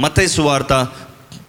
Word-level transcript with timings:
మతైసు 0.00 0.42
వార్త 0.42 0.86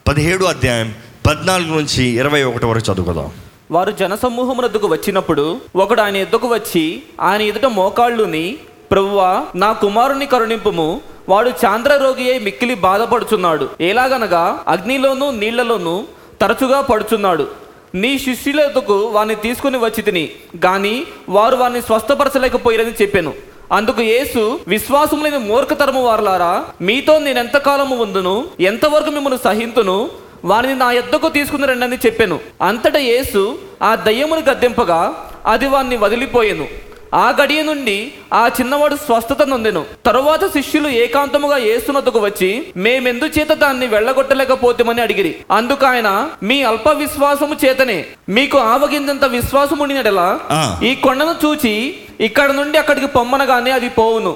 పదిహేడు 0.07 0.45
అధ్యాయం 0.45 0.93
పద్నాలుగు 1.27 1.75
నుంచి 1.75 2.03
ఇరవై 2.03 2.43
ఒకటి 2.43 2.65
వరకు 2.65 2.91
చదువుకుందాం. 2.91 3.29
వారు 3.71 3.91
జనసమూహమునద్దుకు 3.91 4.87
వచ్చినప్పుడు 4.87 5.61
ఒకడు 5.75 6.01
ఆయన 6.01 6.17
ఎద్దుకు 6.17 6.47
వచ్చి 6.47 7.03
ఆయన 7.21 7.41
ఎదుట 7.41 7.65
మోకాళ్ళుని 7.65 8.57
ప్రభువా 8.91 9.45
నా 9.55 9.73
కుమారుని 9.73 10.25
కరుణింపుము. 10.25 11.01
వాడు 11.29 11.49
చాంద్ర 11.49 11.95
రోగి 11.95 12.31
అయి 12.31 12.39
మిక్కిలి 12.39 12.75
బాధపడుచున్నాడు. 12.75 13.69
ఎలాగనగా 13.81 14.63
అగ్నిలోనూ 14.67 15.31
నీళ్ళలోనూ 15.31 16.03
తరచుగా 16.41 16.81
పడుచున్నాడు. 16.81 17.47
నీ 17.95 18.19
శిష్యుల 18.19 18.59
ఎద్దుకు 18.59 18.93
వారిని 18.93 19.35
తీసుకుని 19.35 19.77
వచ్చి 19.77 20.03
తిని 20.03 20.29
గాని 20.65 21.05
వారు 21.29 21.55
వారిని 21.55 21.81
స్వస్థపరచలేకపోయారని 21.81 22.93
చెప్పాను. 23.01 23.33
అందుకు 23.71 24.01
యేసు 24.01 24.59
విశ్వాసం 24.67 25.23
లేని 25.23 25.37
మూర్ఖతరము 25.37 26.03
వారలారా 26.03 26.65
మీతో 26.81 27.19
నేను 27.19 27.39
ఎంతకాలము 27.39 27.95
ఉందును? 27.95 28.45
ఎంతవరకు 28.59 29.09
మిమ్మల్ని 29.09 29.39
సహింతును? 29.43 30.09
వారిని 30.45 30.75
నా 30.75 30.91
ఎద్దకు 30.91 31.29
తీసుకుని 31.29 31.65
రండి 31.67 31.95
చెప్పాను. 31.95 32.39
అంతటా 32.61 32.99
యేసు 32.99 33.59
ఆ 33.83 33.95
దయ్యమును 33.95 34.41
గద్దెంపగా 34.49 35.13
అది 35.45 35.67
వారిని 35.67 35.97
వదిలిపోయెను. 35.97 36.67
ఆ 37.15 37.33
గడియ 37.41 37.63
నుండి 37.63 38.13
ఆ 38.33 38.49
చిన్నవాడు 38.61 38.95
స్వస్థత 38.95 39.41
నొందెను. 39.41 39.85
తరువాత 40.05 40.45
శిష్యులు 40.45 40.87
ఏకాంతముగా 40.87 41.57
యేసునొద్దకు 41.57 42.19
వచ్చి 42.19 42.67
మేమెందుచేత 42.77 43.51
దాన్ని 43.51 43.87
వెళ్ళగొట్టలేకపోతామని 43.87 45.01
అడిగిరి. 45.01 45.35
అందుకు 45.51 45.85
ఆయన 45.85 46.29
మీ 46.43 46.63
అల్ప 46.63 46.89
విశ్వాసము 46.89 47.55
చేతనే 47.65 48.05
మీకు 48.29 48.57
ఆవగిందంత 48.57 49.25
విశ్వాసము 49.25 49.83
ఉండినడలా 49.83 50.39
ఆ. 50.51 50.79
ఈ 50.83 50.95
కొండను 50.95 51.35
చూచి 51.45 51.95
ఇక్కడ 52.27 52.49
నుండి 52.59 52.77
అక్కడికి 52.81 53.07
పొమ్మనగానే 53.17 53.71
అది 53.79 53.89
పోవును. 53.99 54.33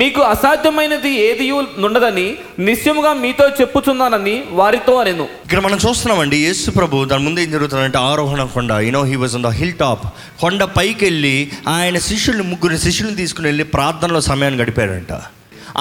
మీకు 0.00 0.20
అసాధ్యమైనది 0.32 1.10
ఏది 1.24 1.46
ఉండదని 1.86 2.24
నిశ్చయముగా 2.66 3.10
మీతో 3.22 3.46
చెప్పుచున్నానని 3.58 4.34
వారితో 4.60 4.92
అనెను. 5.00 5.26
ఇక్కడ 5.46 5.60
మనం 5.66 5.78
చూస్తున్నామండి 5.84 6.36
యేసు 6.44 6.70
ప్రభు 6.78 7.02
దాని 7.10 7.24
ముందు 7.26 7.42
ఏం 7.44 7.50
జరుగుతుందంటే 7.54 7.98
ఆరోహణ 8.10 8.44
కొండ 8.54 8.72
you know 8.86 9.02
he 9.10 9.16
was 9.22 9.34
on 9.38 9.44
the 9.48 9.52
hill 9.60 9.76
top 9.82 10.04
కొండ 10.42 10.62
పైకి 10.78 11.04
వెళ్ళి 11.08 11.36
ఆయన 11.74 11.98
శిష్యుల్ని 12.08 12.44
ముగ్గురు 12.52 12.78
శిష్యుల్ని 12.86 13.16
తీసుకుని 13.22 13.48
వెళ్ళి 13.50 13.66
ప్రార్థనలో 13.76 14.22
సమయాన్ని 14.30 14.60
గడిపాడంట 14.62 15.12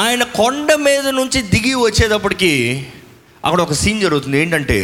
ఆయన 0.04 0.24
కొండ 0.40 0.70
మీద 0.88 1.08
నుంచి 1.20 1.42
దిగి 1.54 1.74
వచ్చేటప్పటికి 1.86 2.54
అక్కడ 3.46 3.60
ఒక 3.68 3.76
సీన్ 3.82 4.02
జరుగుతుంది. 4.06 4.38
ఏంటంటే 4.44 4.80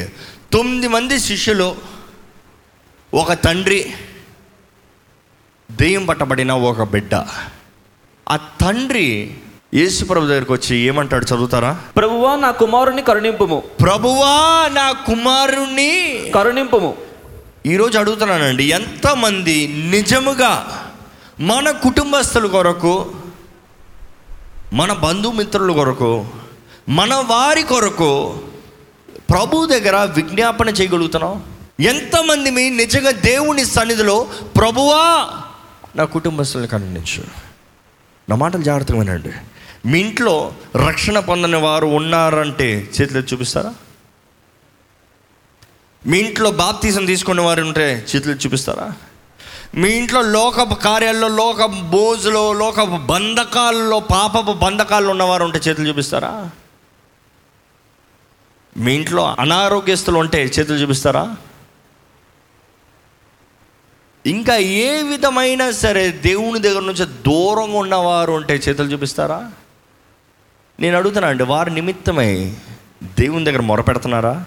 తొమ్మిది 0.56 0.88
మంది 0.96 1.16
శిష్యులు 1.30 1.70
ఒక 3.14 3.34
తండ్రి 3.46 3.82
దెయ్యం 5.72 6.06
పట్టబడిన 6.06 6.52
ఒక 6.52 6.84
బిడ్డ. 6.84 7.26
ఆ 8.30 8.36
తండ్రి 8.36 9.32
యేసు 9.74 10.06
ప్రభు 10.06 10.26
దగ్గరికి 10.26 10.52
వచ్చి 10.52 10.78
ఏమంటాడు 10.78 11.26
చదువుతారా? 11.26 11.80
ప్రభువా 11.96 12.36
నా 12.36 12.52
కుమారుని 12.52 13.02
కరుణింపుము. 13.02 13.60
ప్రభువా 13.60 14.68
నా 14.74 14.92
కుమారుణ్ణి 14.92 16.22
కరుణింపుము. 16.36 16.96
ఈరోజు 17.66 18.00
అడుగుతున్నానండి 18.00 18.64
ఎంతమంది 18.64 19.68
నిజముగా 19.92 20.54
మన 21.40 21.72
కుటుంబస్తుల 21.72 22.48
కొరకు 22.48 23.12
మన 24.74 24.94
బంధుమిత్రుల 24.94 25.72
కొరకు 25.72 26.26
మన 26.90 27.14
వారి 27.14 27.64
కొరకు 27.64 28.38
ప్రభు 29.30 29.66
దగ్గర 29.66 29.96
విజ్ఞాపన 30.14 30.70
చేయగలుగుతున్నాం? 30.70 31.44
ఎంతమంది 31.80 32.52
మీ 32.52 32.70
నిజంగా 32.70 33.12
దేవుని 33.12 33.66
సన్నిధిలో 33.66 34.28
ప్రభువా 34.58 35.30
నా 35.96 36.04
కుటుంబస్తులను 36.04 36.68
కనుగొనించు 36.68 37.24
నా 38.30 38.36
మాటలు 38.36 38.62
జాగ్రత్తగా 38.62 39.00
వినండి. 39.00 39.32
మీ 39.86 40.00
ఇంట్లో 40.00 40.54
రక్షణ 40.88 41.20
పొందని 41.20 41.56
వారు 41.56 41.86
ఉన్నారంటే 41.86 42.90
చేతులు 43.02 43.20
చూపిస్తారా? 43.20 43.74
మీ 46.08 46.20
ఇంట్లో 46.20 46.52
బాప్తీసం 46.52 47.06
తీసుకునే 47.06 47.42
వారు 47.42 47.62
ఉంటే 47.62 48.06
చేతులు 48.16 48.34
చూపిస్తారా? 48.34 48.94
మీ 49.76 49.90
ఇంట్లో 49.90 50.22
లోకపు 50.22 50.76
కార్యాల్లో 50.76 51.28
లోక 51.28 51.66
బోజులో 51.66 52.54
లోకపు 52.54 52.98
బంధకాల్లో 52.98 54.00
పాపపు 54.00 54.54
బంధకాల్లో 54.54 55.12
ఉన్నవారు 55.12 55.44
ఉంటే 55.44 55.60
చేతులు 55.68 55.88
చూపిస్తారా? 55.88 56.50
మీ 58.78 58.96
ఇంట్లో 58.96 59.36
అనారోగ్యస్తులు 59.40 60.20
ఉంటే 60.20 60.44
చేతులు 60.46 60.78
చూపిస్తారా? 60.78 61.36
ఇంకా 64.26 64.58
ఏ 64.58 65.02
విధమైన 65.02 65.72
సరే 65.72 66.12
దేవుని 66.12 66.60
దగ్గర 66.60 66.82
నుంచి 66.82 67.06
దూరంగా 67.06 67.78
ఉన్నవారు 67.78 68.32
ఉంటే 68.32 68.54
చేతులు 68.54 68.88
చూపిస్తారా? 68.88 69.52
నేను 70.80 70.98
అడుగుతున్నా 70.98 71.30
అండి 71.30 71.44
వారి 71.44 71.72
నిమిత్తమై 71.74 72.56
దేవుని 73.20 73.46
దగ్గర 73.46 73.62
మొరపెడుతున్నారా? 73.62 74.46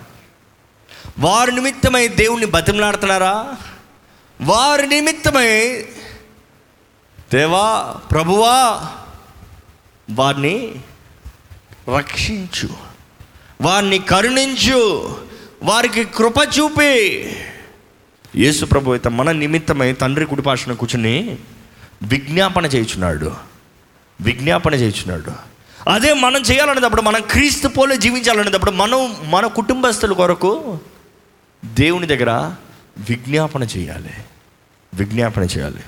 వారి 1.18 1.52
నిమిత్తమై 1.52 2.08
దేవుణ్ణి 2.08 2.46
బతిమలాడుతున్నారా? 2.46 3.56
వారి 4.40 4.86
నిమిత్తమై 4.86 5.84
దేవా 7.32 7.96
ప్రభువా 8.10 8.88
వారిని 10.10 10.74
రక్షించు 11.96 12.68
వారిని 13.60 13.98
కరుణించు 13.98 15.16
వారికి 15.62 16.04
కృప 16.04 16.34
చూపి 16.58 17.22
యేసు 18.36 18.64
ప్రభు 18.64 18.90
అయితే 18.90 19.08
మన 19.08 19.32
నిమిత్తమై 19.32 19.92
తండ్రి 19.92 20.24
కుడిపాషణ 20.24 20.72
కూర్చుని 20.72 21.38
విజ్ఞాపన 22.02 22.66
చేయుచున్నాడు. 22.66 23.34
విజ్ఞాపన 24.20 24.74
చేయుచున్నాడు. 24.74 25.32
అదే 25.90 26.12
మనం 26.12 26.40
చేయాలనేటప్పుడు 26.40 27.02
మనం 27.02 27.20
క్రీస్తు 27.30 27.68
పోలే 27.68 27.96
జీవించాలనేటప్పుడు 27.96 28.70
మనం 28.70 29.16
మన 29.24 29.46
కుటుంబస్తుల 29.46 30.12
కొరకు 30.12 30.78
దేవుని 31.64 32.06
దగ్గర 32.06 32.30
విజ్ఞాపన 32.98 33.62
చేయాలి. 33.62 34.10
విజ్ఞాపన 34.94 35.42
చేయాలి. 35.42 35.82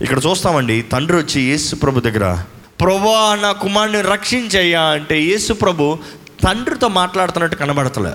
ఇక్కడ 0.00 0.20
చూస్తామండి 0.26 0.82
తండ్రి 0.82 1.16
వచ్చి 1.16 1.42
యేసు 1.42 1.76
ప్రభు 1.76 2.00
దగ్గర 2.00 2.44
ప్రభా 2.80 3.38
నా 3.42 3.52
కుమారుని 3.52 4.02
రక్షించయ్యా 4.02 4.82
అంటే 4.82 5.22
యేసు 5.22 5.52
ప్రభు 5.52 5.98
తండ్రితో 6.44 6.88
మాట్లాడుతున్నట్టు 6.88 7.56
కనబడతలే. 7.56 8.12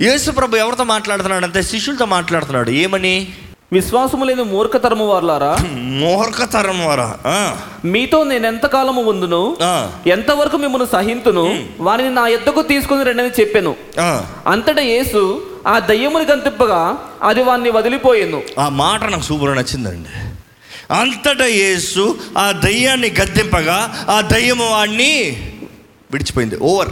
యేసు 0.00 0.30
ప్రభు 0.30 0.56
ఎవరితో 0.56 0.84
మాట్లాడుతున్నాడు 0.84 1.44
అంటే 1.44 1.62
శిష్యులతో 1.62 2.04
మాట్లాడుతున్నాడు. 2.04 2.70
ఏమని? 2.70 3.28
విశ్వాసము 3.72 4.24
లేని 4.24 4.42
మూర్ఖతరము 4.42 5.06
వారలారా? 5.06 5.56
మోహర్కతరం 5.72 6.86
వారా 6.86 7.16
ఆ, 7.26 7.56
మీతో 7.84 8.24
నేను 8.24 8.46
ఎంతకాలము 8.46 9.02
ఉందును? 9.02 9.56
ఆ, 9.62 9.90
ఎంతవరకు 10.06 10.56
మిమ్మల్ని 10.56 10.88
సహింతును? 10.92 11.68
వారిని 11.80 12.14
నా 12.14 12.28
ఎద్దకు 12.28 12.62
తీసుకుని 12.62 13.04
రండని 13.04 13.28
చెప్పాను. 13.28 13.76
ఆ. 14.00 14.26
అంతటా 14.46 14.82
యేసు 14.82 15.46
ఆ 15.66 15.78
దయ్యముని 15.78 16.24
గంతిప్పగా 16.24 16.96
అది 17.22 17.42
వారిని 17.42 17.70
వదిలిపోయాను. 17.70 18.42
ఆ 18.58 18.68
మాట 18.68 19.04
నాకు 19.04 19.22
సూపర్ 19.22 19.56
నచ్చిందండి. 19.56 20.08
అంతటా 20.94 21.44
యేసు 21.44 22.18
ఆ 22.38 22.52
దయ్యాన్ని 22.52 23.14
గద్దెంపగా 23.20 24.06
ఆ 24.10 24.20
దయ్యము 24.20 24.70
వాడిని 24.70 25.30
విడిచిపోయింది. 26.12 26.56
ఓవర్. 26.56 26.88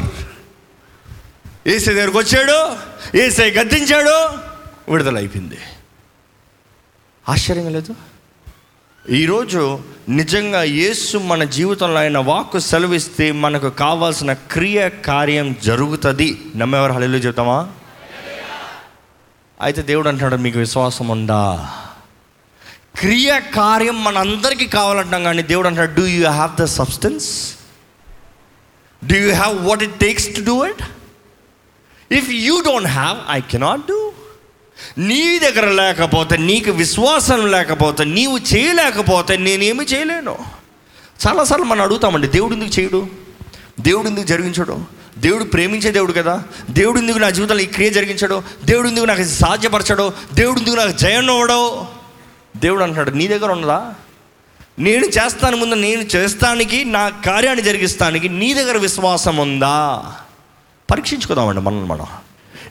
ఏసై 1.67 1.95
దగ్గరకు 1.95 2.19
వచ్చాడు. 2.19 2.88
ఏసై 3.15 3.51
గద్దించాడు 3.51 4.29
విడుదల 4.91 5.17
అయిపోయింది 5.17 5.59
ఆశ్చర్యంగా 7.29 7.71
లేదు? 7.71 7.95
ఈరోజు 9.11 9.81
నిజంగా 10.09 10.63
యేసు 10.63 11.19
మన 11.19 11.45
జీవితంలో 11.45 12.01
ఆయన 12.01 12.19
వాక్కు 12.19 12.59
సెలవిస్తే 12.59 13.33
మనకు 13.33 13.69
కావాల్సిన 13.69 14.33
క్రియ 14.33 14.89
కార్యం 14.89 15.57
జరుగుతుంది. 15.63 16.39
నమ్మేవారు 16.57 16.93
హళలు 16.93 17.17
చెప్తామా? 17.17 17.69
అయితే 19.61 19.83
దేవుడు 19.83 20.09
అంటున్నాడు 20.09 20.37
మీకు 20.37 20.59
విశ్వాసం 20.59 21.09
ఉందా? 21.09 21.69
క్రియ 22.99 23.41
కార్యం 23.41 24.05
మనందరికీ 24.05 24.67
కావాలంటాం 24.67 25.23
కానీ 25.23 25.43
దేవుడు 25.43 25.69
అంటాడు 25.69 26.01
do 26.01 26.07
you 26.07 26.29
have 26.29 26.61
the 26.61 26.65
substance 26.65 27.55
do 29.05 29.17
you 29.17 29.35
have 29.35 29.67
what 29.69 29.83
it 29.83 29.99
takes 29.99 30.37
to 30.37 30.41
do 30.41 30.67
it 30.67 30.83
if 32.13 32.31
you 32.31 32.60
don't 32.60 32.89
have 32.89 33.19
I 33.31 33.41
cannot 33.41 33.87
do 33.87 34.13
నీ 34.99 35.39
దగ్గర 35.39 35.69
లేకపోతే 35.69 36.37
నీకు 36.37 36.71
విశ్వాసం 36.71 37.51
లేకపోతే 37.51 38.05
నీవు 38.05 38.39
చేయలేకపోతే 38.39 39.37
నేనేమి 39.37 39.84
చేయలేను. 39.84 40.39
చాలాసార్లు 41.28 41.65
మనం 41.65 41.81
అడుగుతామండి 41.81 42.27
దేవుడు 42.27 42.55
ఎందుకు 42.55 42.81
చేయడు? 42.81 43.07
దేవుడు 43.81 44.09
ఎందుకు 44.09 44.27
జరిగించడు? 44.27 44.81
దేవుడు 45.19 45.45
ప్రేమించే 45.45 45.91
దేవుడు 45.91 46.13
కదా? 46.13 46.43
దేవుడు 46.71 46.99
ఎందుకు 46.99 47.19
నా 47.19 47.31
జీవితంలో 47.31 47.63
ఈ 47.63 47.66
క్రియ 47.66 47.91
జరిగించడు? 47.91 48.43
దేవుడు 48.65 48.89
ఎందుకు 48.89 49.04
నాకు 49.04 49.25
సాధ్యపరచడు? 49.25 50.13
దేవుడు 50.34 50.61
ఎందుకు 50.61 50.75
నాకు 50.75 50.91
జయం 50.91 51.31
అవ్వడో? 51.31 51.89
దేవుడు 52.57 52.83
అంటున్నాడు 52.83 53.11
నీ 53.11 53.28
దగ్గర 53.28 53.53
ఉన్నదా? 53.53 53.95
నేను 54.78 55.04
చేస్తాను 55.04 55.57
ముందు 55.57 55.75
నేను 55.75 56.01
చేస్తానికి 56.03 56.84
నా 56.84 57.09
కార్యాన్ని 57.09 57.65
జరిగిస్తానికి 57.65 58.28
నీ 58.28 58.54
దగ్గర 58.54 58.77
విశ్వాసం 58.77 59.37
ఉందా? 59.37 60.15
పరీక్షించుకుందామండి 60.91 61.61
మనల్ని 61.61 61.87
మనం. 61.87 62.07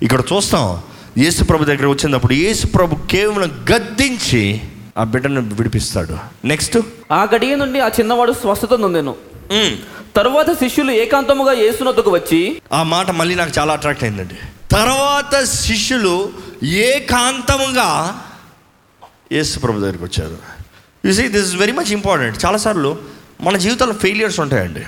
ఇక్కడ 0.02 0.22
చూస్తాం 0.34 0.82
యేసు 1.18 1.44
ప్రభు 1.44 1.64
దగ్గర 1.64 1.88
వచ్చినప్పుడు 1.88 2.34
యేసు 2.34 2.68
ప్రభు 2.68 3.08
కేవలం 3.12 3.66
గద్దించి 3.72 4.62
ఆ 4.98 5.04
బిడ్డను 5.04 5.42
విడిపిస్తాడు. 5.56 6.18
నెక్స్ట్ 6.46 6.78
ఆ 7.12 7.28
గడియ 7.36 7.56
నుండి 7.56 7.80
ఆ 7.80 7.88
చిన్నవాడు 7.88 8.32
స్వస్థత 8.32 8.74
నొందెను. 8.74 9.16
తరువాత 10.16 10.50
శిష్యులు 10.54 10.92
ఏకాంతముగా 10.92 11.52
యేసునొద్దకు 11.52 12.12
వచ్చి 12.12 12.62
ఆ 12.72 12.84
మాట 12.84 13.12
మళ్ళీ 13.12 13.36
నాకు 13.36 13.52
చాలా 13.60 13.74
అట్రాక్ట్ 13.74 14.04
అయిందండి. 14.04 14.36
తర్వాత 14.72 15.44
శిష్యులు 15.44 16.30
ఏకాంతముగా 16.64 18.22
యేసు 19.32 19.60
ప్రభు 19.60 19.80
దగ్గరికి 19.80 20.04
వచ్చారు. 20.04 20.38
You 21.06 21.14
see 21.14 21.28
this 21.28 21.48
is 21.48 21.56
very 21.56 21.72
much 21.72 21.92
important 21.92 22.46
చాలాసార్లు 22.46 22.98
మన 23.42 23.58
జీవితంలో 23.58 23.94
ఫెయిలియర్స్ 23.94 24.40
ఉంటాయండి. 24.40 24.84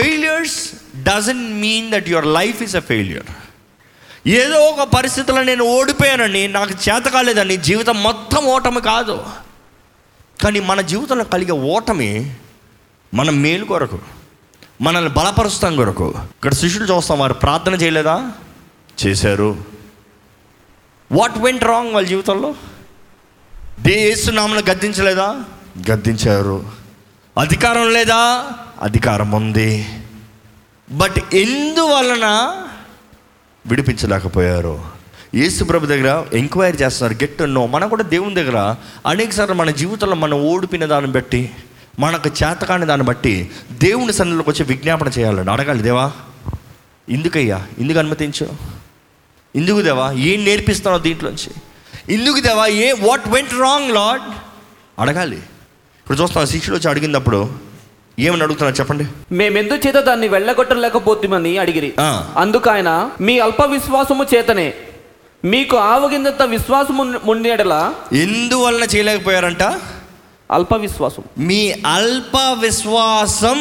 Failures 0.00 0.58
doesn't 1.02 1.52
mean 1.52 1.92
that 1.92 2.08
your 2.08 2.26
life 2.26 2.62
is 2.62 2.76
a 2.76 2.80
failure 2.80 3.26
ఏదో 4.28 4.58
ఒక 4.58 4.88
పరిస్థితిలో 4.88 5.42
నేను 5.42 5.64
ఓడిపోయానని 5.64 6.48
నాకు 6.48 6.70
చేత 6.70 7.04
కాలేదని 7.04 7.56
జీవితం 7.56 8.02
మొత్తం 8.02 8.44
ఓటమి 8.44 8.80
కాదు. 8.80 9.24
కానీ 10.42 10.60
మన 10.60 10.80
జీవితంలో 10.80 11.24
కలిగే 11.24 11.52
ఓటమి 11.52 12.34
మన 13.14 13.30
మేలు 13.30 13.64
కొరకు 13.64 13.98
మనల్ని 14.80 15.14
బలపరుస్తాం 15.14 15.76
కొరకు. 15.76 16.08
ఇక్కడ 16.08 16.54
శిష్యులు 16.54 16.94
చూస్తాం 16.94 17.18
వారు 17.18 17.34
ప్రార్థన 17.34 17.74
చేయలేదా? 17.74 18.32
చేశారు. 19.06 19.64
వాట్ 21.12 21.38
వెంట్ 21.38 21.64
రాంగ్ 21.64 21.94
వాళ్ళ 21.94 22.08
జీవితంలో? 22.08 22.54
దేశనామను 23.80 24.60
గద్దించలేదా? 24.70 25.44
గద్దించారు. 25.90 26.70
అధికారం 27.40 27.92
లేదా? 27.92 28.48
అధికారం 28.82 29.30
ఉంది. 29.30 29.86
బట్ 30.90 31.34
ఎందువలన 31.34 32.26
విడిపించలేకపోయారు? 33.66 34.84
యేసు 35.34 35.64
ప్రభు 35.64 35.86
దగ్గర 35.86 36.36
ఎంక్వైరీ 36.36 36.78
చేస్తున్నారు. 36.78 37.24
గెట్ 37.24 37.54
నో 37.54 37.66
మనం 37.66 37.88
కూడా 37.88 38.02
దేవుని 38.02 38.34
దగ్గర 38.34 38.74
అనేకసార్లు 39.06 39.54
మన 39.54 39.70
జీవితంలో 39.70 40.14
మనం 40.14 40.40
ఓడిపోయిన 40.40 40.86
దాన్ని 40.86 41.12
బట్టి 41.12 41.50
మనకు 41.98 42.28
చేతకాని 42.28 42.86
దాన్ని 42.86 43.06
బట్టి 43.06 43.50
దేవుని 43.72 44.12
సన్నిధిలోకి 44.12 44.50
వచ్చి 44.50 44.64
విజ్ఞాపన 44.64 45.08
చేయాలండి. 45.08 45.50
అడగాలి 45.50 45.82
దేవా 45.82 46.12
ఎందుకయ్యా? 47.08 47.66
ఎందుకు 47.78 47.98
అనుమతించు? 47.98 48.48
ఎందుకు 49.56 49.82
దేవా? 49.82 50.12
ఏం 50.12 50.44
నేర్పిస్తున్నావు 50.44 51.02
దీంట్లోంచి? 51.02 51.50
ఎందుకు 52.14 52.40
దేవా? 52.40 52.66
ఏ 52.66 52.92
వాట్ 52.92 53.28
వెంట్ 53.28 53.54
రాంగ్ 53.54 53.92
లాడ్ 53.92 54.22
అడగాలి. 55.00 55.36
ఇప్పుడు 55.36 56.22
చూస్తాం 56.22 56.46
శిష్యుడు 56.46 56.78
వచ్చి 56.78 56.90
అడిగినప్పుడు 56.90 57.50
ఏమని 58.18 58.42
అడుగుతున్నారు 58.42 58.76
చెప్పండి? 58.76 59.06
మేమెందు 59.32 59.74
చేత 59.74 59.94
దాన్ని 59.94 60.28
వెళ్ళగొట్టలేకపోతుమని 60.28 61.58
అడిగిరి. 61.58 61.92
అందుకు 62.36 62.70
ఆయన 62.70 63.10
మీ 63.20 63.38
అల్ప 63.38 63.62
విశ్వాసము 63.64 64.26
చేతనే 64.34 64.74
మీకు 65.44 65.76
ఆవగిందంత 65.76 66.42
విశ్వాసము 66.42 67.20
ముండేడలా 67.24 67.94
ఎందువలన 68.12 68.82
చేయలేకపోయారంట? 68.82 69.62
అల్ప 70.50 70.74
విశ్వాసం 70.74 71.22
మీ 71.38 71.74
అల్ప 71.86 72.36
విశ్వాసం 72.60 73.58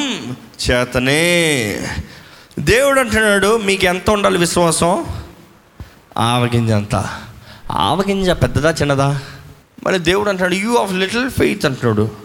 చేతనే. 0.70 1.24
దేవుడు 2.60 3.00
అంటున్నాడు 3.00 3.58
మీకు 3.58 3.86
ఎంత 3.86 4.10
ఉండాలి 4.10 4.38
విశ్వాసం? 4.38 5.06
ఆవగింజ 6.18 6.72
అంత 6.72 6.96
ఆవగింజ 7.72 8.30
పెద్దదా 8.30 8.72
చిన్నదా? 8.72 9.20
మళ్ళీ 9.84 10.00
దేవుడు 10.00 10.30
అంటున్నాడు 10.30 10.56
యూ 10.56 10.76
ఆఫ్ 10.76 10.94
లిటిల్ 10.94 11.30
ఫెయిత్ 11.30 11.66
అంటున్నాడు. 11.66 12.23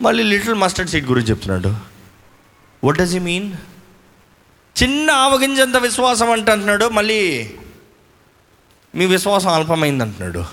మళ్ళీ 0.00 0.22
లిటిల్ 0.22 0.54
మస్టర్డ్ 0.54 0.90
సీడ్ 0.90 1.06
గురించి 1.06 1.30
చెప్తున్నాడు. 1.30 1.76
వాట్ 2.84 2.98
డస్ 2.98 3.14
ఈ 3.14 3.18
మీన్ 3.18 3.52
చిన్న 4.82 5.10
ఆవగింజంత 5.10 5.76
విశ్వాసం 5.76 6.30
అంటే 6.30 6.52
అంటున్నాడు. 6.52 6.84
మళ్ళీ 6.84 7.50
మీ 8.94 9.06
విశ్వాసం 9.06 9.48
అల్పమైంది 9.48 10.04
అంటున్నాడు 10.04 10.44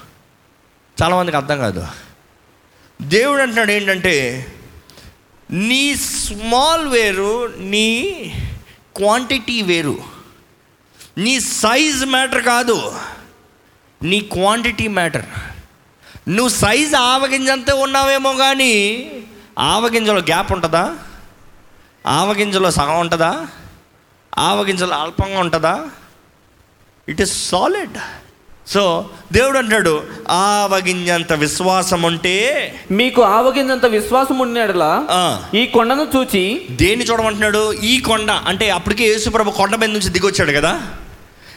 చాలామందికి 1.03 1.37
అర్థం 1.37 1.57
కాదు. 1.57 1.87
దేవుడు 3.01 3.41
అంటున్నాడు 3.41 3.71
ఏంటంటే 3.71 4.45
నీ 5.51 5.95
స్మాల్ 5.95 6.87
వేరు 6.87 7.47
నీ 7.57 8.11
క్వాంటిటీ 8.95 9.61
వేరు. 9.61 9.99
నీ 11.17 11.39
సైజ్ 11.39 12.05
మ్యాటర్ 12.05 12.43
కాదు. 12.43 12.99
నీ 14.03 14.19
క్వాంటిటీ 14.19 14.87
మ్యాటర్ 14.87 15.25
నువ్వు 16.27 16.49
సైజ్ 16.49 16.95
ఆవగింజంతే 16.95 17.71
ఉన్నావేమో 17.71 18.33
కానీ 18.33 18.73
ఆవగింజలో 19.59 20.19
గ్యాప్ 20.21 20.51
ఉంటుందా? 20.51 20.95
ఆవగింజలో 22.07 22.71
సగం 22.71 22.99
ఉంటుందా? 22.99 23.47
ఆవగింజలో 24.37 24.95
అల్పంగా 24.95 25.39
ఉంటుందా? 25.39 25.85
ఇట్ 27.09 27.21
ఇస్ 27.21 27.49
సాలిడ్ 27.49 27.97
సో 28.67 29.09
దేవుడు 29.31 29.57
అంటాడు 29.57 30.03
ఆవగింజంత 30.29 31.33
విశ్వాసం 31.33 32.03
ఉంటే 32.03 32.35
మీకు 32.91 33.21
ఆవగిందంత 33.21 33.85
విశ్వాసం 33.85 34.57
ఆ, 35.09 35.49
ఈ 35.53 35.65
కొండను 35.65 36.07
చూచి 36.17 36.67
దేన్ని 36.71 37.05
చూడమంటున్నాడు? 37.05 37.73
ఈ 37.73 37.99
కొండ. 37.99 38.31
అంటే 38.31 38.69
అప్పటికే 38.69 39.03
యేసుప్రభు 39.03 39.51
కొండ 39.51 39.75
మీద 39.75 39.89
నుంచి 39.89 40.09
దిగొచ్చాడు 40.09 40.51
కదా? 40.51 40.81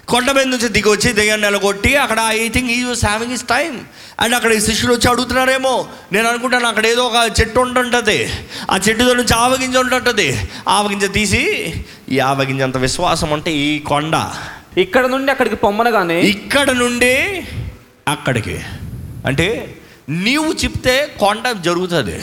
కొండ 0.08 0.30
మీద 0.30 0.46
నుంచి 0.46 0.68
దిగొచ్చి 0.68 1.12
దెయ్యాన్ని 1.12 1.44
నెలగొట్టి 1.46 1.96
అక్కడ 1.96 2.20
I 2.28 2.48
think 2.48 2.70
he 2.70 2.84
was 2.84 3.04
having 3.04 3.32
his 3.32 3.44
time 3.44 3.72
and 4.20 4.34
అక్కడ 4.34 4.52
ఈ 4.52 4.60
శిష్యులు 4.60 4.92
వచ్చి 4.94 5.08
అడుగుతున్నారేమో 5.10 5.88
నేను 6.12 6.28
అనుకుంటాను 6.28 6.66
అక్కడ 6.66 6.86
ఏదో 6.86 7.02
ఒక 7.06 7.30
చెట్టు 7.40 7.60
ఉంటుంటుంది. 7.60 8.18
ఆ 8.70 8.76
చెట్టుతో 8.88 9.14
నుంచి 9.14 9.34
ఆవగింజ 9.34 9.76
ఉంటుంటుంది. 9.76 10.50
ఆవగింజ 10.68 11.12
తీసి 11.12 11.42
ఈ 12.08 12.18
ఆవగింజ 12.18 12.62
అంత 12.62 12.76
విశ్వాసం 12.76 13.32
అంటే 13.32 13.52
ఈ 13.52 13.78
కొండ. 13.78 14.14
ఇక్కడ 14.78 15.06
నుండి 15.06 15.30
అక్కడికి 15.30 15.56
పొమ్మనగానే 15.56 16.20
ఇక్కడ 16.20 16.70
నుండి 16.70 17.14
అక్కడికి. 18.08 18.56
అంటే 19.26 19.48
నీవు 20.10 20.52
చెప్తే 20.52 21.16
కొండ 21.20 21.52
జరుగుతుంది. 21.64 22.18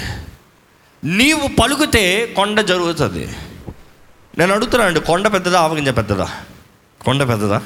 నీవు 1.04 1.48
పలుకుతే 1.48 2.26
కొండ 2.36 2.62
జరుగుతుంది. 2.62 3.28
నేను 4.38 4.54
అడుగుతున్నానండి 4.54 5.00
కొండ 5.00 5.28
పెద్దదా 5.28 5.60
ఆవగింజ 5.60 5.90
పెద్దదా? 5.90 6.30
కొండ 7.02 7.28
పెద్దదా? 7.28 7.62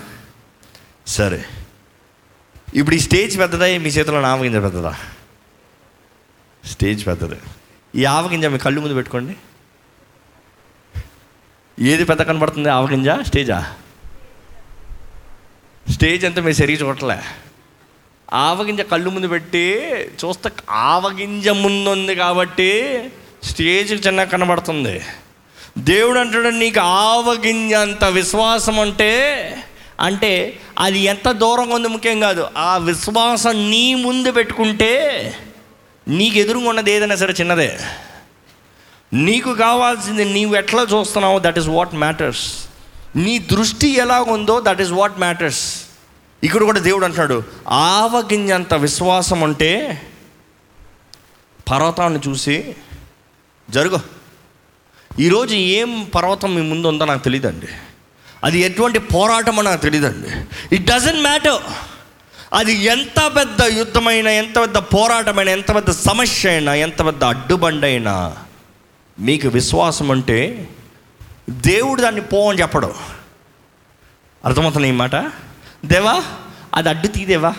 సరే. 1.07 1.45
ఇప్పుడు 2.73 2.95
ఈ 2.95 2.99
స్టేజ్ 2.99 3.39
పెద్దదా? 3.39 3.65
మీ 3.65 3.89
చేతిలో 3.89 4.21
ఆవగింజ 4.21 4.55
పెద్దదా? 4.55 4.95
స్టేజ్ 6.65 7.07
పెద్దది. 7.07 7.35
ఈ 7.95 8.05
ఆవగింజ 8.05 8.45
మీ 8.45 8.57
కళ్ళు 8.57 8.81
ముందు 8.81 8.93
పెట్టుకోండి. 8.93 9.35
ఏది 11.79 12.03
పెద్ద 12.03 12.21
కనబడుతుంది? 12.21 12.69
ఆవగింజ 12.69 13.09
స్టేజా? 13.09 13.75
స్టేజ్ 15.89 16.25
అంతా 16.25 16.41
మీ 16.41 16.53
సరిగ్గా 16.53 16.87
చూడలే 16.87 17.19
ఆవగింజ 18.33 18.81
కళ్ళు 18.81 19.09
ముందు 19.09 19.27
పెట్టి 19.27 19.83
చూస్తే 20.25 20.49
ఆవగింజ 20.69 21.49
ముందు 21.49 21.89
ఉంది 21.89 22.15
కాబట్టి 22.15 22.71
స్టేజ్ 23.43 24.07
చిన్న 24.07 24.23
కనబడుతుంది. 24.23 25.01
దేవుడు 25.77 26.19
అంటాడు 26.19 26.49
నీకు 26.49 26.79
ఆవగింజ 26.79 27.73
అంత 27.73 28.03
విశ్వాసం 28.03 28.79
అంటే 28.79 29.11
అంటే 29.99 30.59
అది 30.79 30.99
ఎంత 30.99 31.31
దూరంగా 31.31 31.75
ఉంది 31.75 31.87
ముఖ్యం 31.87 32.19
కాదు. 32.19 32.47
ఆ 32.57 32.77
విశ్వాసం 32.77 33.71
నీ 33.71 33.95
ముందు 33.95 34.31
పెట్టుకుంటే 34.31 34.91
నీకు 36.07 36.37
ఎదురుగా 36.37 36.69
ఉన్నది 36.69 36.91
ఏదైనా 36.91 37.15
సరే 37.15 37.33
చిన్నదే. 37.39 37.79
నీకు 39.13 39.53
కావాల్సింది 39.53 40.25
నీవు 40.25 40.55
ఎట్లా 40.55 40.83
చూస్తున్నావో 40.83 41.39
దట్ 41.39 41.59
ఈస్ 41.59 41.67
వాట్ 41.67 41.93
మ్యాటర్స్ 41.93 42.67
నీ 43.15 43.39
దృష్టి 43.39 43.89
ఎలా 43.89 44.21
ఉందో 44.21 44.61
దట్ 44.61 44.81
ఈస్ 44.81 44.91
వాట్ 44.91 45.19
మ్యాటర్స్ 45.19 45.83
ఇక్కడ 46.43 46.63
కూడా 46.63 46.79
దేవుడు 46.79 47.05
అంటున్నాడు 47.05 47.43
ఆవగింజంత 47.67 48.73
విశ్వాసం 48.73 49.43
అంటే 49.43 50.01
పర్వతాన్ని 51.71 52.19
చూసి 52.27 52.75
జరుగు. 53.69 53.99
ఈరోజు 55.19 55.55
ఏం 55.55 56.11
పర్వతం 56.15 56.55
మీ 56.55 56.61
ముందు 56.61 56.87
ఉందో 56.87 57.05
నాకు 57.05 57.23
తెలియదండి 57.23 57.67
అది 58.43 58.59
ఎటువంటి 58.59 58.99
పోరాటమో 58.99 59.61
నాకు 59.61 59.81
తెలియదండి 59.81 60.27
ఇట్ 60.75 60.85
డజంట్ 60.85 61.19
మ్యాటర్ 61.19 61.61
అది 62.53 62.73
ఎంత 62.73 63.31
పెద్ద 63.35 63.61
యుద్ధమైనా 63.61 64.31
ఎంత 64.31 64.61
పెద్ద 64.61 64.77
పోరాటమైన 64.77 65.49
ఎంత 65.49 65.75
పెద్ద 65.75 65.89
సమస్య 65.89 66.49
అయినా 66.49 66.75
ఎంత 66.75 67.05
పెద్ద 67.05 67.23
అడ్డుబండైనా 67.23 68.37
మీకు 69.19 69.47
విశ్వాసం 69.47 70.11
అంటే 70.11 70.69
దేవుడు 71.49 72.01
దాన్ని 72.01 72.21
పో 72.21 72.49
అని 72.49 72.61
చెప్పడు. 72.61 72.93
అర్థమవుతుంది 74.45 74.87
ఈ 74.87 74.91
మాట? 74.91 75.15
దేవా 75.85 76.23
అది 76.73 76.89
అడ్డు 76.89 77.07
తీదేవా 77.07 77.55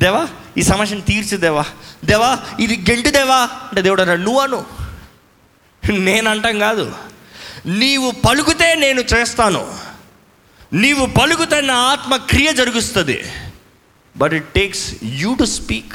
దేవా. 0.00 0.28
ఈ 0.56 0.62
సమస్యను 0.62 1.00
తీర్చుదేవా 1.00 1.64
దేవా. 2.04 2.36
దేవా 2.36 2.38
ఇది 2.60 2.90
గెంటుదేవా 2.90 3.36
అంటే 3.36 3.82
దేవుడు 3.82 4.00
అన్నాడు 4.00 4.20
నువ్వు 4.20 4.40
అను. 4.40 4.85
నేను 5.92 6.58
కాదు. 6.58 6.92
నీవు 7.66 8.10
పలుకుతే 8.10 8.74
నేను 8.74 9.00
చేస్తాను. 9.00 9.74
నీవు 10.72 11.06
పలుకుతే 11.06 11.60
నా 11.60 11.74
ఆత్మ 11.74 12.16
క్రియ 12.16 12.52
జరుగుస్తుంది. 12.52 13.22
But 14.16 14.32
it 14.32 14.44
takes 14.44 14.94
you 15.02 15.34
to 15.34 15.44
speak 15.44 15.94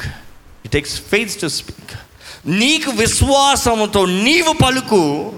it 0.64 0.70
takes 0.72 1.00
faith 1.00 1.40
to 1.40 1.46
speak 1.46 1.98
నీకు 2.46 2.90
విశ్వాసంతో 2.90 4.06
నీవు 4.06 4.52
పలుకు 4.52 5.32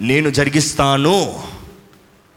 నేను 0.00 0.30
జరిగిస్తాను. 0.30 1.42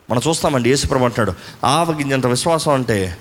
మనం 0.10 0.22
చూస్తామండి 0.28 0.70
యేసుప్రభు 0.70 1.04
అంటున్నాడు 1.04 1.66
ఆవగింజంత 1.66 2.26
విశ్వాసం 2.26 2.72
అంటే 2.72 3.18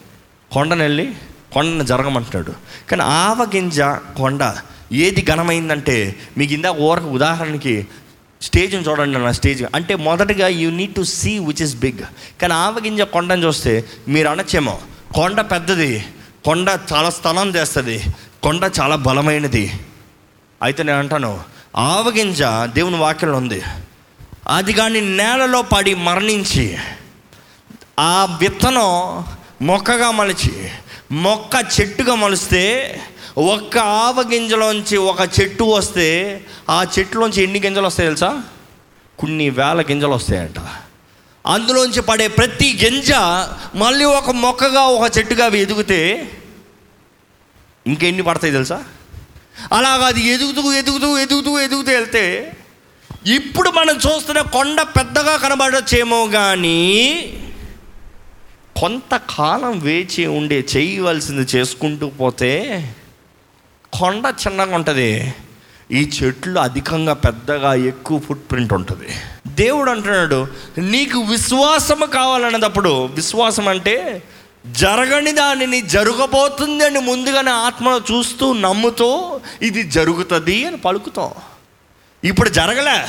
కొండనెళ్ళి 0.52 1.14
కొండను 1.52 1.85
జరగమంటాడు 1.85 2.52
కానీ 2.90 3.02
ఆవగింజ 3.02 3.80
కొండ 3.80 4.56
ఏది 4.92 5.25
ఘనమైందంటే 5.25 6.16
మీకు 6.38 6.52
ఇందాక 6.52 6.76
ఊరకు 6.76 7.06
ఉదాహరణకి 7.06 7.87
స్టేజ్ని 8.42 8.82
చూడండి 8.82 9.18
నా 9.18 9.32
స్టేజ్. 9.32 9.62
అంటే 9.75 9.94
మొదటగా 9.94 10.49
you 10.49 10.70
need 10.70 10.94
to 10.94 11.02
see 11.02 11.38
which 11.38 11.62
is 11.62 11.76
big 11.76 12.02
కానీ 12.42 12.54
ఆవగింజ 12.54 13.00
కొండని 13.00 13.44
చూస్తే 13.44 13.84
మీరు 14.08 14.28
అనొచ్చేమో 14.28 14.78
కొండ 15.14 15.40
పెద్దది 15.40 16.04
కొండ 16.44 16.68
చాలా 16.92 17.11
స్థలం 17.11 17.49
చేస్తుంది 17.50 18.02
కొండ 18.42 18.70
చాలా 18.80 18.96
బలమైనది. 18.96 19.72
అయితే 20.62 20.82
నేను 20.82 20.99
అంటాను 20.99 21.40
ఆవగింజ 21.76 22.42
దేవుని 22.72 22.96
వాక్యంలో 22.96 23.38
ఉంది. 23.38 23.62
అది 24.49 24.72
కానీ 24.72 25.00
నేలలో 25.00 25.62
పడి 25.62 25.94
మరణించి 25.94 26.78
ఆ 28.00 28.38
విత్తనం 28.40 28.90
మొక్కగా 29.66 30.11
మలిచి 30.11 30.52
మొక్క 31.12 31.80
చెట్టుగా 31.80 32.14
మలిస్తే 32.14 32.62
ఒక్క 33.39 33.79
ఆవ 33.79 34.29
గింజలోంచి 34.33 34.97
ఒక 34.97 35.41
చెట్టు 35.41 35.65
వస్తే 35.65 36.41
ఆ 36.71 36.87
చెట్టులోంచి 36.99 37.43
ఎన్ని 37.43 37.61
గింజలు 37.61 37.87
వస్తాయి 37.87 38.07
తెలుసా? 38.07 38.43
కొన్ని 39.19 39.51
వేల 39.51 39.81
గింజలు 39.81 40.11
వస్తాయంట. 40.11 40.55
అందులోంచి 41.47 42.03
పడే 42.03 42.29
ప్రతి 42.29 42.81
గింజ 42.85 43.12
మళ్ళీ 43.75 44.05
ఒక 44.05 44.31
మొక్కగా 44.31 44.81
ఒక 44.81 45.19
చెట్టుగా 45.19 45.45
అవి 45.45 45.59
ఎదిగితే 45.59 46.31
ఇంకెన్ని 47.87 48.23
పడతాయి 48.23 48.53
తెలుసా? 48.53 48.85
అలాగ 49.73 50.01
అది 50.03 50.29
ఎదుగుతూ 50.29 50.73
ఎదుగుతూ 50.73 51.19
ఎదుగుతూ 51.19 51.61
ఎదుగుతూ 51.61 51.93
వెళ్తే 51.93 52.53
ఇప్పుడు 53.27 53.71
మనం 53.71 53.97
చూస్తున్న 53.97 54.41
కొండ 54.41 54.81
పెద్దగా 54.83 55.37
కనబడచ్చేమో 55.37 56.27
కానీ 56.27 56.81
కొంతకాలం 58.81 59.79
వేచి 59.79 60.27
ఉండే 60.27 60.65
చేయవలసింది 60.77 61.57
చేసుకుంటూ 61.57 62.09
పోతే 62.09 62.95
కొండ 63.99 64.26
చిన్నగా 64.26 64.75
ఉంటుంది. 64.75 65.34
ఈ 65.90 66.11
చెట్లు 66.16 66.61
అధికంగా 66.61 67.12
పెద్దగా 67.12 67.75
ఎక్కువ 67.75 68.18
ఫుట్ 68.18 68.50
ప్రింట్ 68.50 68.72
ఉంటుంది. 68.72 69.08
దేవుడు 69.46 69.90
అంటున్నాడు 69.90 70.46
నీకు 70.78 71.18
విశ్వాసము 71.18 72.06
కావాలన్నప్పుడు 72.06 73.04
విశ్వాసం 73.06 73.68
అంటే 73.68 74.22
జరగని 74.66 75.32
దానిని 75.32 75.80
జరగబోతుంది 75.80 76.84
అని 76.84 76.99
ముందుగానే 76.99 77.50
ఆత్మలో 77.50 77.99
చూస్తూ 77.99 78.52
నమ్ముతూ 78.52 79.40
ఇది 79.62 79.82
జరుగుతుంది 79.82 80.64
అని 80.64 80.76
పలుకుతాం. 80.76 81.30
ఇప్పుడు 82.25 82.49
జరగలే 82.49 83.08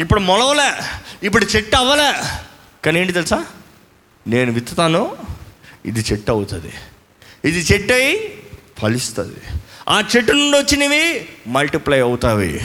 ఇప్పుడు 0.00 0.20
మొలవలే 0.20 0.70
ఇప్పుడు 1.22 1.44
చెట్టు 1.44 1.76
అవ్వలే. 1.76 2.38
కానీ 2.84 3.00
ఏంటి 3.00 3.12
తెలుసా? 3.12 3.46
నేను 4.26 4.52
విత్తుతాను 4.52 5.16
ఇది 5.86 6.04
చెట్టు 6.12 6.30
అవుతుంది. 6.32 6.72
ఇది 7.44 7.58
చెట్టు 7.58 7.92
అయి 7.92 8.34
ఫలిస్తుంది. 8.78 9.40
ఆ 9.88 10.02
చెట్టు 10.16 10.32
నుండి 10.32 10.58
వచ్చినవి 10.58 11.28
మల్టిప్లై 11.46 12.00
అవుతావి. 12.00 12.60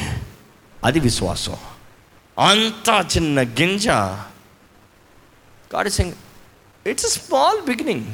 అది 0.83 0.99
విశ్వాసం. 0.99 1.57
అంత 2.39 3.05
చిన్న 3.17 3.41
గింజ. 3.41 3.87
God 5.75 5.89
sing 5.89 6.13
it's 6.87 7.07
small 7.07 7.61
beginning 7.61 8.05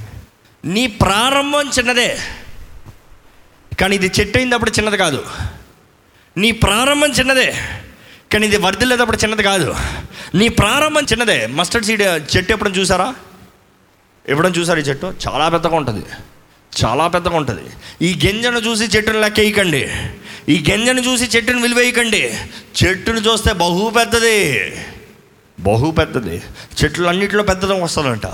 నీ 0.65 0.87
ప్రారంభం 0.87 1.69
చిన్నదే. 1.69 2.19
కానీ 3.79 3.95
ఇది 3.95 4.11
చెట్టు 4.19 4.37
అయినప్పుడు 4.37 4.69
చిన్నది 4.69 4.97
కాదు. 4.97 5.25
నీ 6.37 6.51
ప్రారంభం 6.51 7.11
చిన్నదే. 7.11 7.55
కానీ 8.33 8.47
ఇది 8.47 8.57
వర్ధిల్లేటప్పుడు 8.57 9.17
చిన్నది 9.17 9.43
కాదు. 9.43 9.75
నీ 10.35 10.47
ప్రారంభం 10.47 11.03
చిన్నదే. 11.03 11.47
మస్టర్డ్ 11.47 11.85
సీడ్ 11.85 12.01
చెట్టు 12.37 12.53
ఎప్పుడైనా 12.53 12.77
చూసారా? 12.77 13.15
ఎప్పుడైనా 14.29 14.55
చూసారు 14.59 14.79
ఈ 14.79 14.83
చెట్టు? 14.83 15.13
చాలా 15.27 15.49
పెద్దగా 15.49 15.75
ఉంటుంది. 15.75 16.05
చాలా 16.85 17.07
పెద్దగా 17.07 17.37
ఉంటుంది. 17.37 17.61
ఈ 18.01 18.19
గింజను 18.25 18.59
చూసి 18.59 18.83
చెట్టును 18.83 19.21
లెక్కేయకండి. 19.21 19.89
ఈ 20.49 20.65
గింజను 20.71 21.01
చూసి 21.01 21.25
చెట్టును 21.25 21.61
విలువేయకండి. 21.61 22.37
చెట్టును 22.83 23.19
చూస్తే 23.19 23.53
బహు 23.53 23.89
పెద్దది. 23.89 24.71
బహు 25.59 25.91
పెద్దది. 25.91 26.41
చెట్లు 26.83 27.07
అన్నింటిలో 27.07 27.43
పెద్దదం 27.43 27.81
వస్తుందంట. 27.81 28.25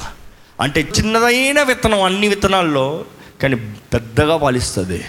అంటే 0.61 0.81
చిన్నదైన 0.81 1.61
విత్తనం 1.61 2.03
అన్ని 2.03 2.27
విత్తనాల్లో 2.27 3.05
కానీ 3.41 3.55
పెద్దగా 3.93 4.37
పాలిస్తుంది. 4.37 5.05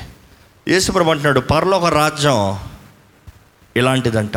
యేసుప్రభు 0.68 1.10
అంటున్నాడు 1.10 1.40
పరలోక 1.40 1.84
రాజ్యం 1.84 2.58
ఇలాంటిదంట. 3.76 4.36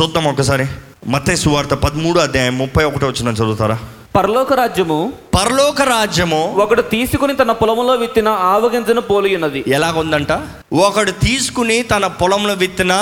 చూద్దాం 0.00 0.24
ఒకసారి. 0.24 0.66
మత్తయి 1.06 1.36
సువార్త 1.36 1.74
పదమూడు 1.74 2.18
అధ్యాయం 2.18 2.58
ముప్పై 2.58 2.84
ఒకటో 2.84 3.06
వచ్చిన 3.06 3.28
చదువుతారా? 3.28 3.78
పరలోక 4.14 4.52
రాజ్యము 4.52 4.96
పరలోక 5.34 5.82
రాజ్యము 5.88 6.40
ఒకడు 6.54 6.82
తీసుకుని 6.90 7.34
తన 7.36 7.52
పొలములో 7.52 7.94
విత్తిన 7.94 8.28
ఆవగింజను 8.48 9.00
పోలి 9.00 9.30
ఉన్నది. 9.34 9.60
ఎలాగుందంట? 9.68 10.32
ఒకడు 10.80 11.12
తీసుకుని 11.24 11.76
తన 11.82 12.06
పొలంలో 12.20 12.54
విత్తిన 12.54 12.92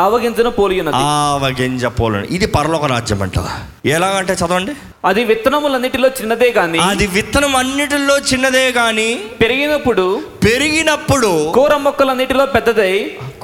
ఆవగింజను 0.00 0.50
పోలి 0.50 0.76
ఉన్నది. 0.80 1.00
ఆవ 1.12 1.44
గింజ 1.60 1.84
పోలను 1.98 2.26
ఇది 2.30 2.46
పరలోక 2.46 2.84
రాజ్యం 2.86 3.22
అంట 3.22 3.38
ఎలాగంటే 3.86 4.34
చదవండి? 4.34 4.74
అది 5.04 5.24
విత్తనములన్నిటిలో 5.24 6.10
చిన్నదే 6.20 6.50
గాని 6.50 6.80
అది 6.88 7.06
విత్తనం 7.06 7.56
అన్నిటిలో 7.56 8.18
చిన్నదే 8.30 8.66
గాని 8.72 9.08
పెరిగినప్పుడు 9.40 10.06
పెరిగినప్పుడు 10.44 11.32
కూర 11.54 11.76
మొక్కలన్నిటిలో 11.78 12.46
పెద్దదై 12.56 12.94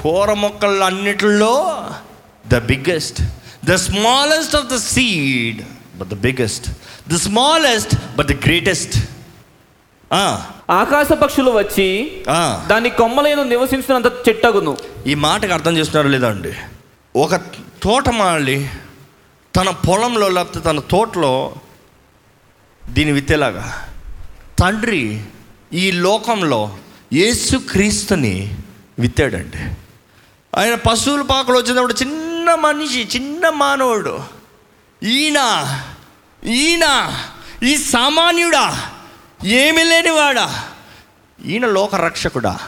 కూర 0.03 0.33
మొక్కలు 0.45 0.85
అన్నిటిలో 0.85 1.55
the 2.45 2.59
biggest 2.71 3.21
the 3.65 3.75
smallest 3.87 4.57
of 4.57 4.71
the 4.75 4.79
seed 4.87 5.61
but 5.99 6.09
the 6.09 6.17
biggest 6.27 6.67
the 7.13 7.17
smallest 7.27 7.95
but 8.17 8.27
the 8.27 8.35
greatest 8.47 8.97
ఆకాశ 10.71 11.09
పక్షులు 11.23 11.51
వచ్చి 11.51 11.87
దాని 12.71 12.91
కొమ్మలను 12.91 13.43
నివసించినంత 13.43 14.09
చెట్టగును. 14.27 14.77
ఈ 15.07 15.15
మాటకు 15.15 15.53
అర్థం 15.53 15.77
చేస్తున్నారో 15.77 16.09
లేదా 16.15 16.29
అండి. 16.31 16.53
ఒక 17.17 17.35
తోటమాలి 17.83 18.59
తన 19.57 19.69
పొలంలో 19.89 20.29
లేకపోతే 20.29 20.61
తన 20.61 20.81
తోటలో 20.93 21.35
దీని 22.89 23.13
విత్తేలాగా. 23.13 23.67
తండ్రి 24.59 25.03
ఈ 25.73 25.85
లోకంలో 26.07 26.61
యేసుక్రీస్తుని 27.13 28.35
విత్తాడండి. 28.99 29.63
ఆయన 30.59 30.75
పశువుల 30.75 31.23
పాకలు 31.23 31.57
వచ్చినప్పుడు 31.59 31.95
చిన్న 32.03 32.55
మనిషి 32.55 33.03
చిన్న 33.15 33.49
మానవుడు. 33.63 34.15
ఈయన 35.03 35.39
ఈయన 36.45 36.87
ఈ 37.63 37.77
సామాన్యుడా 37.77 38.93
ఏమి 39.45 39.85
లేనివాడా? 39.85 40.65
ఈయన 41.45 41.67
లోక 41.67 41.95
రక్షకుడా 41.95 42.61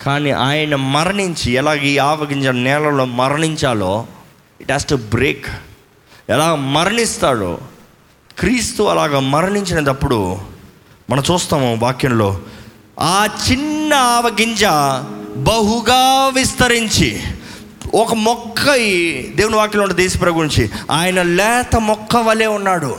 కానీ 0.00 0.30
ఆయన 0.30 0.74
మరణించి 0.74 1.52
ఎలాగ 1.52 1.76
ఈ 1.76 1.98
ఆవగింజ 1.98 2.46
నేలలో 2.46 3.04
మరణించాలో 3.04 4.06
ఇట్ 4.60 4.70
హ్యాస్ 4.70 4.86
టు 4.86 4.94
బ్రేక్ 4.94 5.46
ఎలా 6.28 6.54
మరణిస్తాడో 6.54 7.60
క్రీస్తు 8.38 8.82
అలాగ 8.82 9.18
మరణించినప్పుడు 9.18 10.40
మనం 11.10 11.24
చూస్తాము 11.32 11.76
వాక్యంలో 11.76 12.40
ఆ 13.00 13.26
చిన్న 13.26 13.94
ఆవగింజ 13.94 14.64
బహుగా 15.36 16.28
విస్తరించి 16.28 17.22
ఒక 17.94 18.14
మొక్క 18.14 18.76
ఈ 18.76 19.22
దేవుని 19.28 19.56
వాక్యంలో 19.56 19.82
ఉన్న 19.82 19.94
దేశప్రభు 19.94 20.34
గురించి 20.34 20.70
ఆయన 20.90 21.22
లేత 21.22 21.76
మొక్క 21.76 22.16
వలె 22.16 22.46
ఉన్నాడు. 22.46 22.96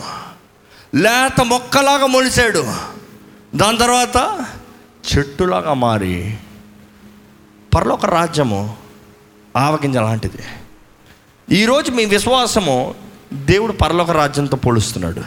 లేత 0.96 1.42
మొక్కలాగా 1.42 2.06
మొలిచాడు. 2.06 2.74
దాని 3.56 3.78
తర్వాత 3.78 4.46
చెట్టులాగా 5.16 5.74
మారి 5.74 6.38
పరలోక 7.76 8.06
రాజ్యము 8.06 8.78
ఆవగింజ 9.58 9.98
లాంటిది. 9.98 10.38
ఈరోజు 11.52 11.92
మీ 11.92 12.06
విశ్వాసము 12.06 12.96
దేవుడు 13.34 13.72
పరలోక 13.72 14.12
రాజ్యంతో 14.12 14.58
పోలుస్తున్నాడు. 14.58 15.22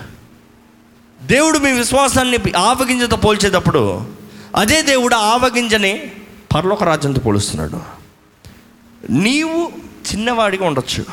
దేవుడు 1.22 1.58
మీ 1.58 1.72
విశ్వాసాన్ని 1.72 2.38
ఆవగింజతో 2.56 3.16
పోల్చేటప్పుడు 3.16 4.06
అదే 4.56 4.82
దేవుడు 4.82 5.14
ఆవగింజని 5.14 6.10
పరలోక 6.54 6.84
రాజ్యంతో 6.84 7.20
పోలుస్తున్నాడు. 7.20 7.97
నీవు 9.10 9.72
చిన్నవాడిగా 10.12 10.66
ఉండొచ్చు. 10.66 11.04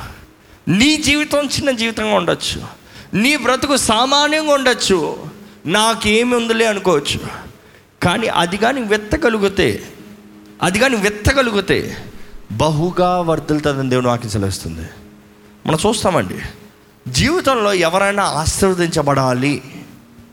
నీ 0.68 0.98
జీవితం 0.98 1.46
చిన్న 1.46 1.72
జీవితంగా 1.72 2.16
ఉండొచ్చు. 2.16 2.64
నీ 3.14 3.38
బ్రతుకు 3.38 3.78
సామాన్యంగా 3.78 4.54
ఉండొచ్చు. 4.54 5.18
నాకేమి 5.66 6.36
ఉందిలే 6.36 6.66
అనుకోవచ్చు. 6.66 7.20
కానీ 8.04 8.28
అది 8.28 8.58
కానీ 8.58 8.82
వెత్తగలిగితే 8.82 9.84
అది 10.62 10.80
కానీ 10.80 10.96
వెత్తగలిగితే 10.96 11.98
బహుగా 12.52 13.22
వర్ధలుతుందని 13.22 13.90
దేవుని 13.90 14.08
వాక్యం 14.08 14.32
సెలవిస్తుంది. 14.32 14.90
మనం 15.68 15.78
చూస్తామండి. 15.86 16.42
జీవితంలో 17.08 17.74
ఎవరైనా 17.74 18.24
ఆశీర్వదించబడాలి 18.24 19.62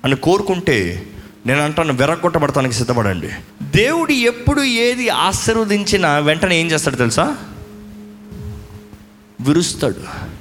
అని 0.05 0.17
కోరుకుంటే 0.17 1.09
నేను 1.47 1.63
అంటాను 1.63 1.93
వెరగొట్టబడటానికి 1.93 2.75
సిద్ధపడండి. 2.75 3.31
దేవుడు 3.63 4.13
ఎప్పుడు 4.13 4.63
ఏది 4.63 5.09
ఆశీర్వదించినా 5.09 6.19
వెంటనే 6.19 6.61
ఏం 6.61 6.67
చేస్తాడు 6.67 6.97
తెలుసా? 6.97 7.37
విరుస్తాడు. 9.41 10.33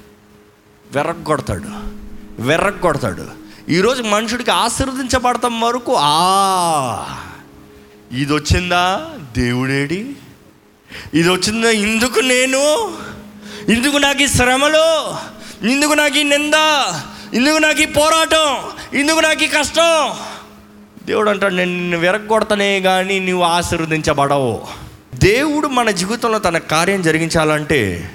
వెరగొడతాడు 0.92 1.68
వెర్రగొడతాడు 2.42 3.26
ఈరోజు 3.70 4.04
మనుషుడికి 4.04 4.52
ఆశీర్వదించబడతాం 4.52 5.62
వరకు 5.62 5.96
ఆ 6.00 7.20
ఇది 8.12 8.34
వచ్చిందా 8.34 9.10
దేవుడేడి? 9.38 10.16
ఇది 11.14 11.30
వచ్చిందా 11.30 11.70
ఇందుకు 11.70 12.20
నేను? 12.20 12.94
ఇందుకు 13.72 13.98
నాకు 13.98 14.24
ఈ 14.24 14.28
శ్రమలు? 14.28 15.16
ఇందుకు 15.68 15.94
నాకు 15.94 16.18
ఈ 16.18 16.24
నింద? 16.24 16.54
ఇందుకు 17.34 17.58
నాకు 17.58 17.82
ఈ 17.82 17.86
పోరాటం? 17.86 18.58
ఇందుకు 19.00 19.20
నాకు 19.20 19.44
ఈ 19.44 19.48
కష్టం? 19.48 20.12
దేవుడు 21.06 21.30
అంటాడు 21.30 21.54
నేను 21.54 21.72
నిన్ను 21.72 21.98
విరగొడతనే 21.98 22.82
కానీ 22.82 23.20
నువ్వు 23.20 23.44
ఆశీర్వదించబడవు. 23.44 24.62
దేవుడు 25.16 25.68
మన 25.68 25.92
జీవితంలో 25.92 26.40
తన 26.40 26.58
కార్యం 26.58 27.02
జరిగించాలంటే 27.02 28.12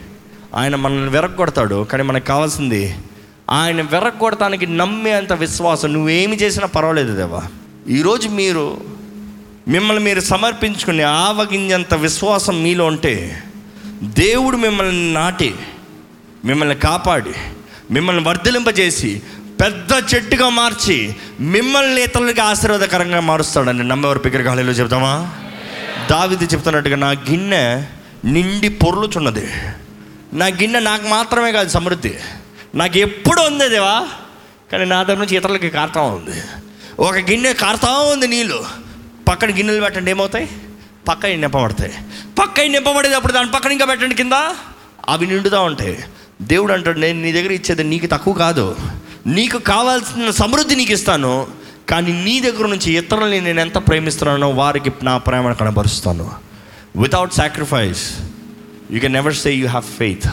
ఆయన 0.54 0.76
మనల్ని 0.76 1.10
విరగొడతాడు 1.10 1.84
కానీ 1.84 2.02
మనకు 2.02 2.24
కావాల్సింది 2.24 2.94
ఆయన 3.50 3.82
విరగొడటానికి 3.82 4.66
నమ్మేంత 4.66 5.32
విశ్వాసం 5.32 5.92
నువ్వేమి 5.92 6.36
చేసినా 6.36 6.66
పర్వాలేదు 6.66 7.16
దేవా. 7.16 7.42
ఈరోజు 7.88 8.28
మీరు 8.28 8.80
మిమ్మల్ని 9.68 10.04
మీరు 10.04 10.20
సమర్పించుకుని 10.20 11.02
ఆవగింజంత 11.02 11.94
విశ్వాసం 11.94 12.62
మీలో 12.62 12.86
ఉంటే 12.86 13.42
దేవుడు 14.02 14.56
మిమ్మల్ని 14.56 15.12
నాటి 15.12 15.54
మిమ్మల్ని 16.44 16.74
కాపాడి 16.74 17.30
మిమ్మల్ని 17.90 18.24
వర్ధలింపజేసి 18.24 19.22
పెద్ద 19.60 20.14
చెట్టుగా 20.14 20.48
మార్చి 20.48 21.16
మిమ్మల్ని 21.40 22.02
ఇతరులకి 22.02 22.40
ఆశీర్వాదకరంగా 22.40 23.20
మారుస్తాడండి 23.20 23.88
నమ్మేవారు 23.88 24.18
పిక్కర 24.18 24.40
గాలిలో 24.40 24.72
చెప్తామా 24.72 25.34
దావిది 26.10 26.44
చెప్తున్నట్టుగా 26.44 26.96
నా 26.96 27.10
గిన్నె 27.10 27.82
నిండి 28.24 28.68
పొర్లుచున్నది. 28.68 29.48
నా 30.32 30.46
గిన్నె 30.46 30.80
నాకు 30.80 31.06
మాత్రమే 31.06 31.52
కాదు 31.52 31.68
సమృద్ధి. 31.68 32.14
నాకు 32.74 32.98
ఎప్పుడు 32.98 33.40
ఉంది 33.40 33.68
దేవా 33.68 34.08
కానీ 34.72 34.84
నా 34.84 35.02
దగ్గర 35.02 35.18
నుంచి 35.18 35.36
ఇతరులకి 35.36 35.70
కారుతా 35.70 36.00
ఉంది. 36.00 36.42
ఒక 36.98 37.14
గిన్నె 37.14 37.52
కారుతా 37.52 37.88
ఉంది 37.88 38.28
నీళ్ళు. 38.28 38.64
పక్కన 39.28 39.48
గిన్నెలు 39.48 39.80
పెట్టండి 39.80 40.10
ఏమవుతాయి? 40.10 40.48
పక్క 41.08 41.26
నింపబడతాయి. 41.26 41.94
పక్క 42.38 42.60
నింపబడేటప్పుడు 42.60 43.32
దాని 43.32 43.50
పక్కన 43.50 43.72
ఇంకా 43.72 43.84
పెట్టండి 43.84 44.14
కింద. 44.14 44.32
అవి 45.08 45.26
నిండుతూ 45.26 45.62
ఉంటాయి. 45.62 46.04
దేవుడు 46.42 46.72
అంటాడు 46.72 46.98
నేను 46.98 47.22
నీ 47.22 47.32
దగ్గర 47.32 47.52
ఇచ్చేది 47.52 47.84
నీకు 47.84 48.06
తక్కువ 48.06 48.34
కాదు. 48.34 48.76
నీకు 49.26 49.58
కావాల్సిన 49.58 50.30
సమృద్ధి 50.30 50.76
నీకు 50.76 50.92
ఇస్తాను 50.92 51.46
కానీ 51.88 52.22
నీ 52.24 52.40
దగ్గర 52.40 52.66
నుంచి 52.66 52.96
ఇతరులని 52.96 53.40
నేను 53.40 53.60
ఎంత 53.60 53.78
ప్రేమిస్తున్నానో 53.78 54.50
వారికి 54.50 54.92
నా 55.02 55.18
ప్రేమ 55.18 55.52
కనబరుస్తాను. 55.52 56.30
Without 56.96 57.34
sacrifice 57.34 58.18
you 58.90 59.00
can 59.00 59.12
never 59.12 59.34
say 59.34 59.54
you 59.54 59.68
have 59.68 59.84
faith 59.84 60.26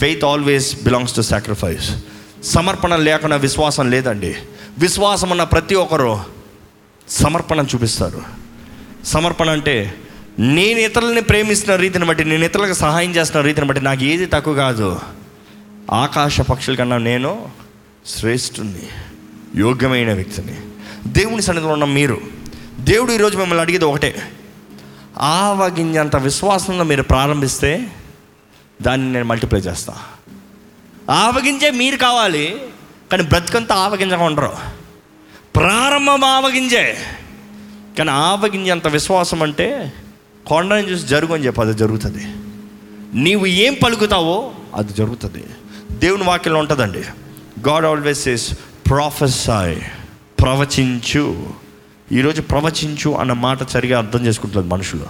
faith 0.00 0.24
always 0.24 0.84
belongs 0.84 1.16
to 1.16 1.20
sacrifice 1.20 1.90
సమర్పణ 2.44 2.96
లేకుండా 2.96 3.36
విశ్వాసం 3.36 3.90
లేదండి. 3.90 4.34
విశ్వాసం 4.78 5.30
ఉన్న 5.30 5.42
ప్రతి 5.42 5.74
ఒక్కరు 5.74 6.20
సమర్పణ 7.08 7.60
చూపిస్తారు. 7.74 8.22
సమర్పణ 9.04 9.50
అంటే 9.50 9.94
నేను 10.38 10.78
ఇతరులని 10.78 11.20
ప్రేమిస్తున్న 11.20 11.76
రీతిని 11.76 12.04
బట్టి 12.04 12.24
నేను 12.24 12.44
ఇతరులకు 12.44 12.72
సహాయం 12.72 13.10
చేస్తున్న 13.10 13.46
రీతిని 13.46 13.66
బట్టి 13.66 13.84
నాకు 13.84 14.04
ఏది 14.04 14.26
తక్కువ 14.26 14.54
కాదు. 14.54 15.00
ఆకాశ 15.92 16.40
పక్షుల 16.40 16.74
కన్నా 16.74 16.98
నేను 16.98 17.65
శ్రేష్ఠుని 18.08 18.82
యోగ్యమైన 19.56 20.12
వ్యక్తిని. 20.12 20.60
దేవుని 21.06 21.42
సన్నిధిలో 21.42 21.72
ఉన్న 21.72 21.84
మీరు 21.84 22.20
దేవుడు 22.78 23.12
ఈరోజు 23.12 23.38
మిమ్మల్ని 23.38 23.62
అడిగేది 23.62 23.84
ఒకటే. 23.84 24.32
ఆవగింజంత 25.18 26.16
విశ్వాసంలో 26.16 26.84
మీరు 26.84 27.02
ప్రారంభిస్తే 27.02 27.92
దాన్ని 28.82 29.12
నేను 29.12 29.24
మల్టిప్లై 29.24 29.60
చేస్తా. 29.60 29.94
ఆవగింజే 31.10 31.70
మీరు 31.70 31.96
కావాలి 31.96 32.56
కానీ 33.12 33.22
బ్రతికంతా 33.22 33.74
ఆవగింజగా 33.74 34.24
ఉండరు. 34.24 34.52
ప్రారంభం 35.56 36.24
ఆవగింజే 36.24 36.96
కానీ 37.98 38.10
ఆవగింజంత 38.10 38.88
విశ్వాసం 38.88 39.42
అంటే 39.42 39.92
కొండని 40.46 40.90
చూసి 40.90 41.06
జరుగు 41.06 41.34
అని 41.34 41.46
చెప్పి 41.46 41.60
అది 41.60 41.74
జరుగుతుంది. 41.74 42.26
నీవు 43.14 43.46
ఏం 43.46 43.76
పలుకుతావో 43.84 44.54
అది 44.74 44.92
జరుగుతుంది. 44.92 45.44
దేవుని 45.92 46.24
వాక్యంలో 46.24 46.60
ఉంటుందండి. 46.60 47.04
గాడ్ 47.68 47.84
ఆల్వేస్ 47.84 48.28
ఇస్ 48.28 48.54
ప్రొఫెసాయ్ 48.86 49.76
ప్రవచించు. 50.42 51.46
ఈరోజు 52.12 52.42
ప్రవచించు 52.42 53.10
అన్న 53.10 53.32
మాట 53.32 53.68
సరిగా 53.68 53.98
అర్థం 53.98 54.26
చేసుకుంటుంది 54.26 54.68
మనుషులు. 54.68 55.06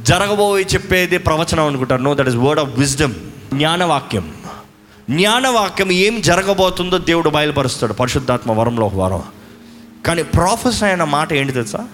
జరగబోయి 0.00 0.66
చెప్పేది 0.74 1.18
ప్రవచనం 1.18 1.66
అనుకుంటారు. 1.66 2.02
No 2.02 2.14
that 2.14 2.28
is 2.28 2.36
word 2.36 2.60
of 2.60 2.78
wisdom 2.78 3.14
జ్ఞానవాక్యం. 3.54 4.34
జ్ఞానవాక్యం 5.10 5.92
ఏం 5.92 6.20
జరగబోతుందో 6.20 6.98
దేవుడు 6.98 7.30
బయలుపరుస్తాడు 7.30 7.92
పరిశుద్ధాత్మ 7.92 8.52
వరంలో 8.52 8.86
ఒక 8.86 8.94
వరం. 8.94 9.22
కానీ 10.06 10.22
ప్రాఫెస్ 10.22 10.82
అయిన 10.82 11.04
మాట 11.04 11.32
ఏంటి 11.32 11.52
తెలుసా? 11.52 11.88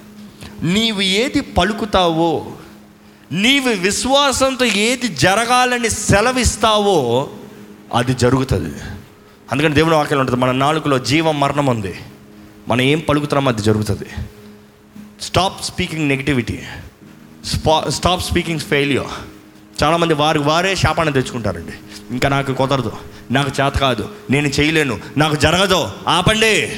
నీవు 0.62 1.00
ఏది 1.00 1.40
పలుకుతావో 1.40 2.46
నీవు 3.32 3.68
విశ్వాసంతో 3.68 4.64
ఏది 4.64 5.08
జరగాలని 5.08 5.90
సెలవిస్తావో 5.90 7.28
అది 7.94 8.14
జరుగుతుంది. 8.14 8.74
అందుకని 9.52 9.74
దేవుని 9.74 9.94
వాక్యం 9.94 10.20
ఉంటుంది 10.20 10.40
మన 10.40 10.52
నాలుగులో 10.52 10.98
జీవం 10.98 11.40
మరణం 11.40 11.66
ఉంది. 11.66 11.94
మనం 12.68 12.80
ఏం 12.80 13.02
పలుకుతున్నామో 13.08 13.50
అది 13.50 13.62
జరుగుతుంది. 13.62 14.06
స్టాప్ 15.22 15.64
స్పీకింగ్ 15.64 16.08
నెగిటివిటీ 16.08 16.58
స్పా 17.44 17.84
స్టాప్ 17.88 18.22
స్పీకింగ్ 18.22 18.60
ఫెయిల్యూర్ 18.60 19.06
చాలామంది 19.82 20.14
వారు 20.14 20.40
వారే 20.40 20.74
శాపాన్ని 20.74 21.14
తెచ్చుకుంటారండి. 21.14 21.72
ఇంకా 22.10 22.28
నాకు 22.28 22.52
కుదరదు 22.52 22.92
నాకు 23.30 23.62
చేత 23.62 23.72
కాదు 23.72 24.08
నేను 24.30 24.48
చేయలేను 24.48 25.00
నాకు 25.16 25.36
జరగదు 25.36 25.90
ఆపండి. 26.08 26.72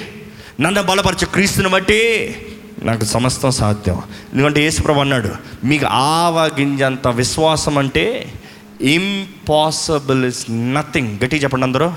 నన్ను 0.60 0.82
బలపరచు 0.82 1.26
క్రీస్తుని 1.26 1.68
బట్టి 1.68 2.34
నాకు 2.82 3.04
సమస్తం 3.04 3.50
సాధ్యం. 3.50 4.02
ఎందుకంటే 4.32 4.62
యేసుప్రభు 4.62 5.00
అన్నాడు 5.00 5.30
మీకు 5.64 5.86
ఆవగింజంత 5.86 7.08
విశ్వాసం 7.08 7.78
అంటే 7.78 8.32
ఇంపాసిబుల్ 8.80 10.24
ఇస్ 10.24 10.46
నథింగ్ 10.50 11.18
గట్టి 11.24 11.36
చెప్పండి 11.36 11.66
అందరూ. 11.66 11.92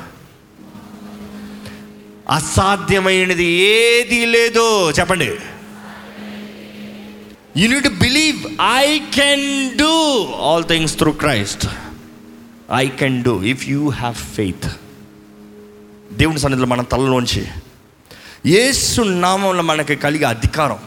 అసాధ్యమైనది 2.31 3.45
ఏది 3.45 4.25
లేదో 4.25 4.91
చెప్పండి. 4.91 5.29
You 7.57 7.67
need 7.67 7.87
believe 7.87 8.37
I 8.75 8.99
can 8.99 9.77
do 9.77 10.25
all 10.41 10.65
things 10.65 10.97
through 10.97 11.11
Christ 11.11 11.67
I 12.75 12.87
can 12.87 13.23
do 13.23 13.43
if 13.43 13.69
you 13.69 13.89
have 13.89 14.15
faith 14.15 14.67
దేవుని 16.13 16.39
సన్నిధిలో 16.39 16.67
మన 16.67 16.81
తలలోంచి 16.81 17.47
ఏసు 18.45 19.01
నామంలో 19.01 19.63
మనకి 19.63 19.95
కలిగే 19.95 20.25
అధికారం 20.25 20.79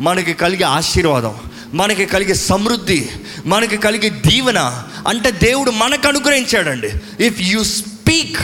మనకి 0.00 0.34
కలిగే 0.34 0.64
ఆశీర్వాదం 0.64 1.34
మనకి 1.74 2.06
కలిగే 2.06 2.34
సమృద్ధి 2.34 3.06
మనకి 3.46 3.76
కలిగే 3.76 4.08
దీవెన 4.08 4.84
అంటే 5.08 5.30
దేవుడు 5.30 5.70
మనకు 5.70 6.08
అనుగ్రహించాడండి. 6.08 6.90
If 7.24 7.40
you 7.40 7.64
speak 7.64 8.40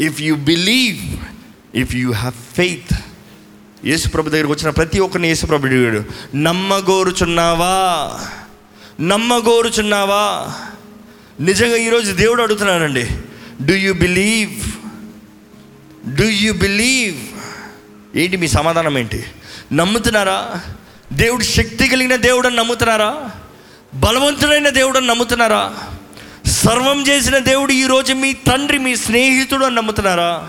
if 0.00 0.20
you 0.20 0.34
believe 0.34 0.98
if 1.74 1.94
you 1.94 2.12
have 2.12 2.34
faith 2.56 2.92
యేసుప్రభు 3.84 4.28
దగ్గరికి 4.28 4.52
వచ్చిన 4.52 4.70
ప్రతి 4.70 4.98
ఒక్కరిని 4.98 5.28
యేసుప్రభు 5.28 5.66
అడిగాడు 5.66 6.04
నమ్మగోరుచున్నావా? 6.36 7.74
నమ్మగోరుచున్నావా? 9.00 10.52
నిజంగా 11.40 11.76
ఈరోజు 11.76 12.12
దేవుడు 12.12 12.42
అడుగుతున్నానండి 12.42 13.06
do 13.62 13.74
you 13.74 13.92
believe 13.92 14.52
do 16.14 16.24
you 16.24 16.52
believe 16.52 17.16
ఏంటి 18.16 18.36
మీ 18.36 18.48
సమాధానం 18.48 18.98
ఏంటి? 18.98 19.24
నమ్ముతున్నారా? 19.72 20.60
దేవుడు 21.12 21.42
శక్తి 21.44 21.88
కలిగిన 21.88 22.16
దేవుడని 22.16 22.56
నమ్ముతున్నారా? 22.56 23.30
బలవంతుడైన 23.94 24.68
దేవుడని 24.68 25.06
నమ్ముతున్నారా? 25.06 25.74
సర్వం 26.64 27.06
చేసిన 27.06 27.38
దేవుడు 27.38 27.72
ఈరోజు 27.72 28.12
మీ 28.12 28.32
తండ్రి 28.32 28.78
మీ 28.78 28.96
స్నేహితుడు 28.96 29.64
అని 29.64 29.74
నమ్ముతున్నారా? 29.74 30.48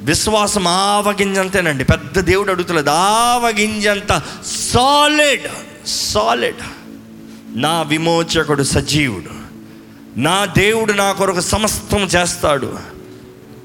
విశ్వాసం 0.00 0.68
ఆవగింజంతేనండి. 0.68 1.84
పెద్ద 1.84 2.20
దేవుడు 2.20 2.50
అడుగుతలేదు 2.50 2.90
ఆవగింజంత 2.90 4.22
సాలిడ్ 4.46 5.48
సాలిడ్ 5.86 6.56
నా 7.48 7.82
విమోచకుడు 7.82 8.62
సజీవుడు. 8.62 9.30
నా 10.20 10.44
దేవుడు 10.44 10.92
నా 10.92 11.12
కొరకు 11.12 11.40
సమస్తం 11.40 11.98
చేస్తాడు 11.98 12.78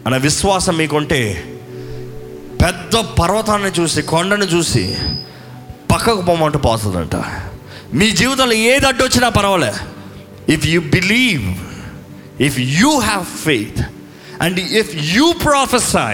అన్న 0.06 0.18
విశ్వాసం 0.18 0.78
మీకుంటే 0.78 1.44
పెద్ద 2.66 2.96
పర్వతాన్ని 2.96 3.70
చూసి 3.70 4.02
కొండను 4.02 4.44
చూసి 4.44 4.98
పక్కకు 5.92 6.22
పోమంటూ 6.22 6.60
పోతుందంట. 6.60 7.16
మీ 7.94 8.12
జీవితంలో 8.12 8.54
ఏది 8.54 8.88
అడ్డొచ్చినా 8.88 9.30
పర్వాలేదు 9.30 9.99
if 10.50 10.66
you 10.66 10.80
believe 10.94 11.46
if 12.48 12.58
you 12.76 12.92
have 13.02 13.26
faith 13.44 13.82
and 14.42 14.60
if 14.82 14.92
you 15.14 15.28
prophesy 15.46 16.14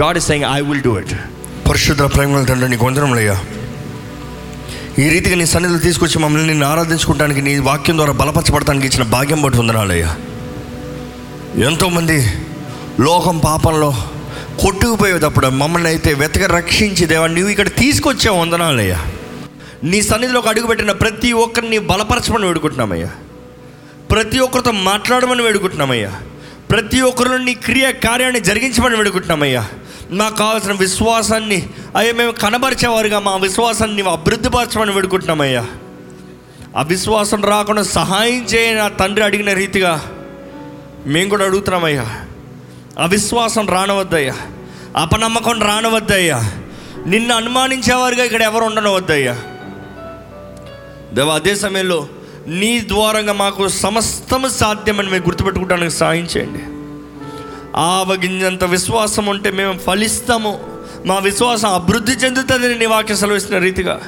God 0.00 0.18
is 0.20 0.28
saying 0.30 0.46
I 0.50 0.58
will 0.68 0.84
do 0.88 0.94
it 1.02 1.14
పరిశుద్ధ 1.68 2.06
ప్రేమల 2.14 2.44
తండ్రి 2.44 2.68
నీకు 2.68 2.86
వందరంలయ్యా 2.86 3.36
ఈ 4.98 5.04
రీతిగా 5.08 5.36
నీ 5.36 5.46
సన్నిధిలో 5.46 5.78
తీసుకొచ్చి 5.80 6.18
మమ్మల్ని 6.18 6.48
నిన్ను 6.48 6.66
ఆరాధించుకోవడానికి 6.66 7.40
నీ 7.42 7.52
వాక్యం 7.68 7.96
ద్వారా 7.96 8.12
బలపరచబడటానికి 8.20 8.86
ఇచ్చిన 8.86 9.04
భాగ్యం 9.14 9.40
బట్టి 9.42 9.58
వందనాలయ్యా 9.58 10.10
ఎంతోమంది 11.68 12.18
లోకం 13.00 13.36
పాపంలో 13.40 13.90
కొట్టుకుపోయేటప్పుడు 14.62 15.48
మమ్మల్ని 15.60 15.88
అయితే 15.88 16.10
వెతక 16.14 16.44
రక్షించి 16.52 17.04
దేవా 17.06 17.26
నువ్వు 17.28 17.50
ఇక్కడ 17.50 17.70
తీసుకొచ్చే 17.78 18.30
వందనాలయ్యా 18.38 18.98
నీ 19.84 20.02
సన్నిధిలోకి 20.02 20.48
అడుగుపెట్టిన 20.48 20.92
ప్రతి 20.92 21.32
ఒక్కరిని 21.32 21.78
బలపరచమని 21.78 22.46
వేడుకుంటున్నామయ్యా. 22.46 23.10
ప్రతి 24.10 24.38
ఒక్కరితో 24.38 24.70
మాట్లాడమని 24.70 25.42
వేడుకుంటున్నామయ్యా. 25.42 26.20
ప్రతి 26.70 27.00
ఒక్కరిలో 27.00 27.36
నీ 27.36 27.54
క్రియ 27.54 27.92
కార్యాన్ని 27.92 28.40
జరిగించమని 28.40 28.96
వేడుకుంటున్నామయ్యా. 28.96 29.68
మాకు 30.10 30.36
కావాల్సిన 30.36 30.72
విశ్వాసాన్ని 30.72 31.68
అయ్యా 31.96 32.12
మేము 32.12 32.32
కనబరిచేవారుగా 32.32 33.18
మా 33.18 33.36
విశ్వాసాన్ని 33.36 33.96
నీవు 33.96 34.08
అభివృద్ధిపరచమని 34.08 34.92
వేడుకుంటున్నామయ్యా. 34.92 35.66
అవిశ్వాసం 36.76 37.44
రాకుండా 37.44 37.82
సహాయం 37.82 38.44
చేయని 38.44 38.78
నా 38.78 38.88
తండ్రి 38.88 39.24
అడిగిన 39.24 39.52
రీతిగా 39.52 40.02
మేము 41.06 41.30
కూడా 41.30 41.44
అడుగుతున్నామయ్యా. 41.44 42.20
అవిశ్వాసం 42.98 43.68
రానవద్దయ్యా. 43.68 44.34
అపనమ్మకం 44.96 45.62
రానవద్దయ్యా. 45.62 46.52
నిన్ను 47.06 47.34
అనుమానించేవారుగా 47.34 48.24
ఇక్కడ 48.24 48.42
ఎవరు 48.42 48.64
ఉండనవద్దయ్యా. 48.64 49.36
దేవ 51.14 51.30
అదే 51.30 51.54
సమయంలో 51.54 52.08
నీ 52.60 52.80
ద్వారంగా 52.80 53.32
మాకు 53.32 53.68
సమస్తము 53.68 54.48
సాధ్యమని 54.48 55.10
మేము 55.10 55.24
గుర్తుపెట్టుకోవడానికి 55.24 55.90
సహాయం 55.90 56.24
చేయండి. 56.24 56.62
ఆవగింజంత 57.76 58.64
విశ్వాసం 58.64 59.26
ఉంటే 59.26 59.50
మేము 59.50 59.78
ఫలిస్తాము. 59.78 60.52
మా 61.06 61.18
విశ్వాసం 61.18 61.68
అభివృద్ధి 61.74 62.12
చెందుతుందని 62.12 62.78
నీ 62.78 62.86
వాక్య 62.86 63.16
సెలవిస్తున్న 63.16 63.58
రీతిగా. 63.58 64.00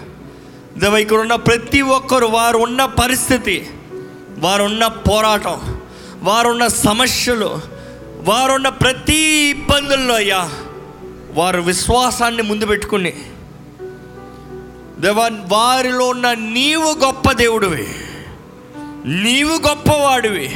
దేవ 0.79 0.97
ఇక్కడ 0.97 1.19
ఉన్న 1.19 1.35
ప్రతి 1.35 1.81
ఒక్కరు 1.81 2.27
వారు 2.27 2.59
ఉన్న 2.59 2.85
పరిస్థితి 2.85 3.57
వారున్న 4.39 4.87
పోరాటం 4.87 5.81
వారున్న 6.23 6.67
సమస్యలు 6.67 7.51
వారున్న 8.31 8.69
ప్రతి 8.69 9.21
ఇబ్బందుల్లో 9.55 10.15
అయ్యా 10.15 10.51
వారు 11.33 11.61
విశ్వాసాన్ని 11.63 12.43
ముందు 12.43 12.67
పెట్టుకుని 12.67 13.13
దేవా 14.99 15.31
వారిలో 15.47 16.09
ఉన్న 16.09 16.33
నీవు 16.33 17.05
గొప్ప 17.05 17.33
దేవుడివి. 17.33 17.89
నీవు 19.07 19.69
గొప్పవాడివి. 19.69 20.53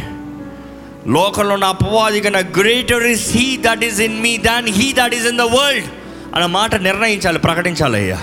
లోకంలో 1.07 1.55
ఉన్న 1.55 1.65
అపవాది 1.65 2.21
కన్నా 2.21 2.39
greater 2.39 3.03
is 3.03 3.37
he 3.37 3.57
that 3.57 3.85
is 3.85 4.01
in 4.01 4.21
me 4.21 4.37
than 4.37 4.69
he 4.69 4.93
that 4.93 5.15
is 5.15 5.27
in 5.27 5.39
the 5.39 5.41
world 5.41 5.87
అన్న 6.35 6.47
మాట 6.47 6.75
నిర్ణయించాలి 6.75 7.39
ప్రకటించాలి 7.39 7.99
అయ్యా. 7.99 8.17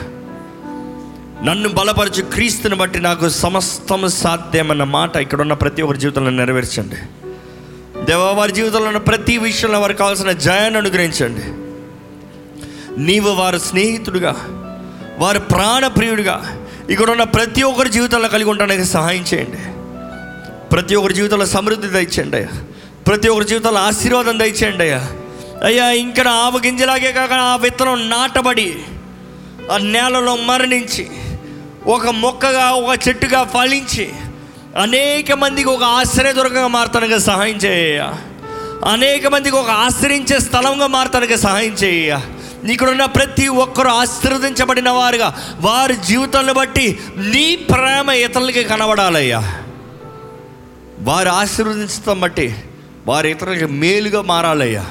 నన్ను 1.44 1.70
బలపరచు 1.70 2.22
క్రీస్తుని 2.22 2.76
బట్టి 2.76 3.00
నాకు 3.00 3.30
సమస్తం 3.30 4.10
సాధ్యమన్న 4.10 4.84
మాట 4.84 5.16
ఇక్కడ 5.16 5.42
ఉన్న 5.42 5.54
ప్రతి 5.54 5.82
ఒక్కరి 5.82 6.00
జీవితంలో 6.00 6.30
నెరవేర్చండి. 6.30 6.96
దేవా 8.06 8.32
వారి 8.32 8.52
జీవితంలో 8.52 8.86
ఉన్న 8.86 8.98
ప్రతి 8.98 9.38
విషయంలో 9.38 9.80
వారికి 9.80 10.00
కావాల్సిన 10.00 10.32
జయాన్ని 10.32 10.80
అనుగ్రహించండి. 10.80 11.42
నీవు 13.02 13.30
వారి 13.30 13.60
స్నేహితుడిగా 13.60 14.57
వారి 15.20 15.40
ప్రాణప్రియుడిగా 15.40 16.58
ఇక్కడ 16.90 17.10
ఉన్న 17.10 17.24
ప్రతి 17.24 17.64
ఒక్కరి 17.64 17.90
జీవితంలో 17.90 18.28
కలిగి 18.28 18.50
ఉండడానికి 18.50 18.86
సహాయం 18.86 19.26
చేయండి. 19.34 19.58
ప్రతి 20.72 20.96
ఒక్కరి 20.96 21.14
జీవితంలో 21.14 21.46
సమృద్ధి 21.46 21.88
దయచేయండి 21.88 22.38
అయ్యా. 22.38 22.50
ప్రతి 23.08 23.30
ఒక్కరి 23.30 23.48
జీవితంలో 23.48 23.80
ఆశీర్వాదం 23.80 24.40
దయచేయండి 24.40 24.84
అయ్యా. 24.84 25.02
అయ్యా 25.64 25.92
ఇంకా 25.92 26.24
ఆవగింజలాగే 26.30 27.12
కాక 27.12 27.34
ఆ 27.34 27.56
విత్తనం 27.56 28.10
నాటబడి 28.10 28.70
ఆ 29.72 29.78
నేలలో 29.78 30.36
మరణించి 30.36 31.08
ఒక 31.86 32.08
మొక్కగా 32.08 32.70
ఒక 32.72 33.08
చెట్టుగా 33.08 33.44
ఫలించి 33.44 34.14
అనేక 34.78 35.32
మందికి 35.32 35.70
ఒక 35.70 35.84
ఆశ్రయదుర్గంగా 35.84 36.68
మారతానికి 36.68 37.20
సహాయం 37.20 37.56
చేయ 37.56 38.00
అనేక 38.86 39.28
మందికి 39.28 39.56
ఒక 39.56 39.70
ఆశ్రయించే 39.70 40.40
స్థలంగా 40.40 40.88
మారతానికి 40.88 41.38
సహాయం 41.38 41.74
చేయ 41.74 42.20
ఇక్కడ 42.74 43.06
ప్రతి 43.06 43.48
ఒక్కరు 43.48 43.88
ఆశీర్వదించబడిన 43.88 44.90
వారుగా 44.90 45.58
వారి 45.60 45.96
జీవితాన్ని 45.96 46.54
బట్టి 46.54 47.00
నీ 47.18 47.56
ప్రేమ 47.56 48.12
ఇతరులకి 48.12 48.64
కనబడాలయ్యా. 48.64 49.62
వారు 51.00 51.30
ఆశీర్వదించడం 51.30 52.20
బట్టి 52.20 52.56
వారి 53.08 53.32
ఇతరులకి 53.32 53.66
మేలుగా 53.66 54.22
మారాలయ్యా. 54.22 54.86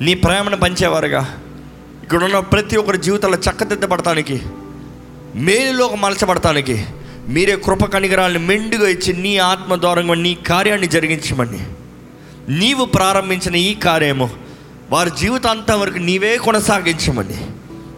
నీ 0.00 0.14
ప్రేమను 0.14 0.56
పంచేవారుగా. 0.56 1.40
ఇక్కడున్న 2.02 2.38
ప్రతి 2.38 2.76
ఒక్కరి 2.76 2.98
జీవితంలో 2.98 3.38
చక్కదిద్దబడటానికి 3.38 4.42
మేలులోకి 5.34 5.96
మలచబడటానికి 5.96 6.86
మీరే 7.28 7.56
కృప 7.56 7.84
కనిగరాలను 7.84 8.38
మెండుగా 8.38 8.88
ఇచ్చి 8.88 9.12
నీ 9.12 9.36
ఆత్మ 9.36 9.76
ద్వారంగా 9.76 10.14
నీ 10.14 10.34
కార్యాన్ని 10.34 10.86
జరిగించమని. 10.86 11.66
నీవు 12.58 12.84
ప్రారంభించిన 12.84 13.56
ఈ 13.56 13.74
కార్యము 13.74 14.49
వారి 14.90 15.10
జీవితాంతం 15.20 15.80
వరకు 15.80 15.98
నీవే 15.98 16.36
కొనసాగించమని. 16.36 17.46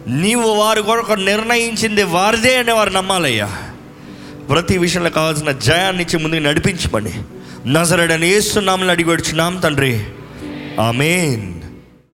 నీవు 0.07 0.49
వారి 0.49 0.83
కొరకు 0.83 1.13
నిర్ణయించింది 1.13 2.03
వారిదే 2.03 2.57
అని 2.57 2.71
వారు 2.71 2.89
నమ్మాలయ్యా. 2.89 3.57
ప్రతి 4.49 4.77
విషయంలో 4.77 5.09
కావాల్సిన 5.09 5.51
జయాన్నిచ్చి 5.51 6.19
ముందుకు 6.19 6.41
నడిపించమని. 6.41 7.13
నజరడని 7.65 8.29
ఏస్తున్నామని 8.29 8.91
అడిగి 8.91 9.09
వచ్చున్నాం 9.09 9.57
తండ్రి. 9.57 10.05
ఆమెన్. 10.79 11.62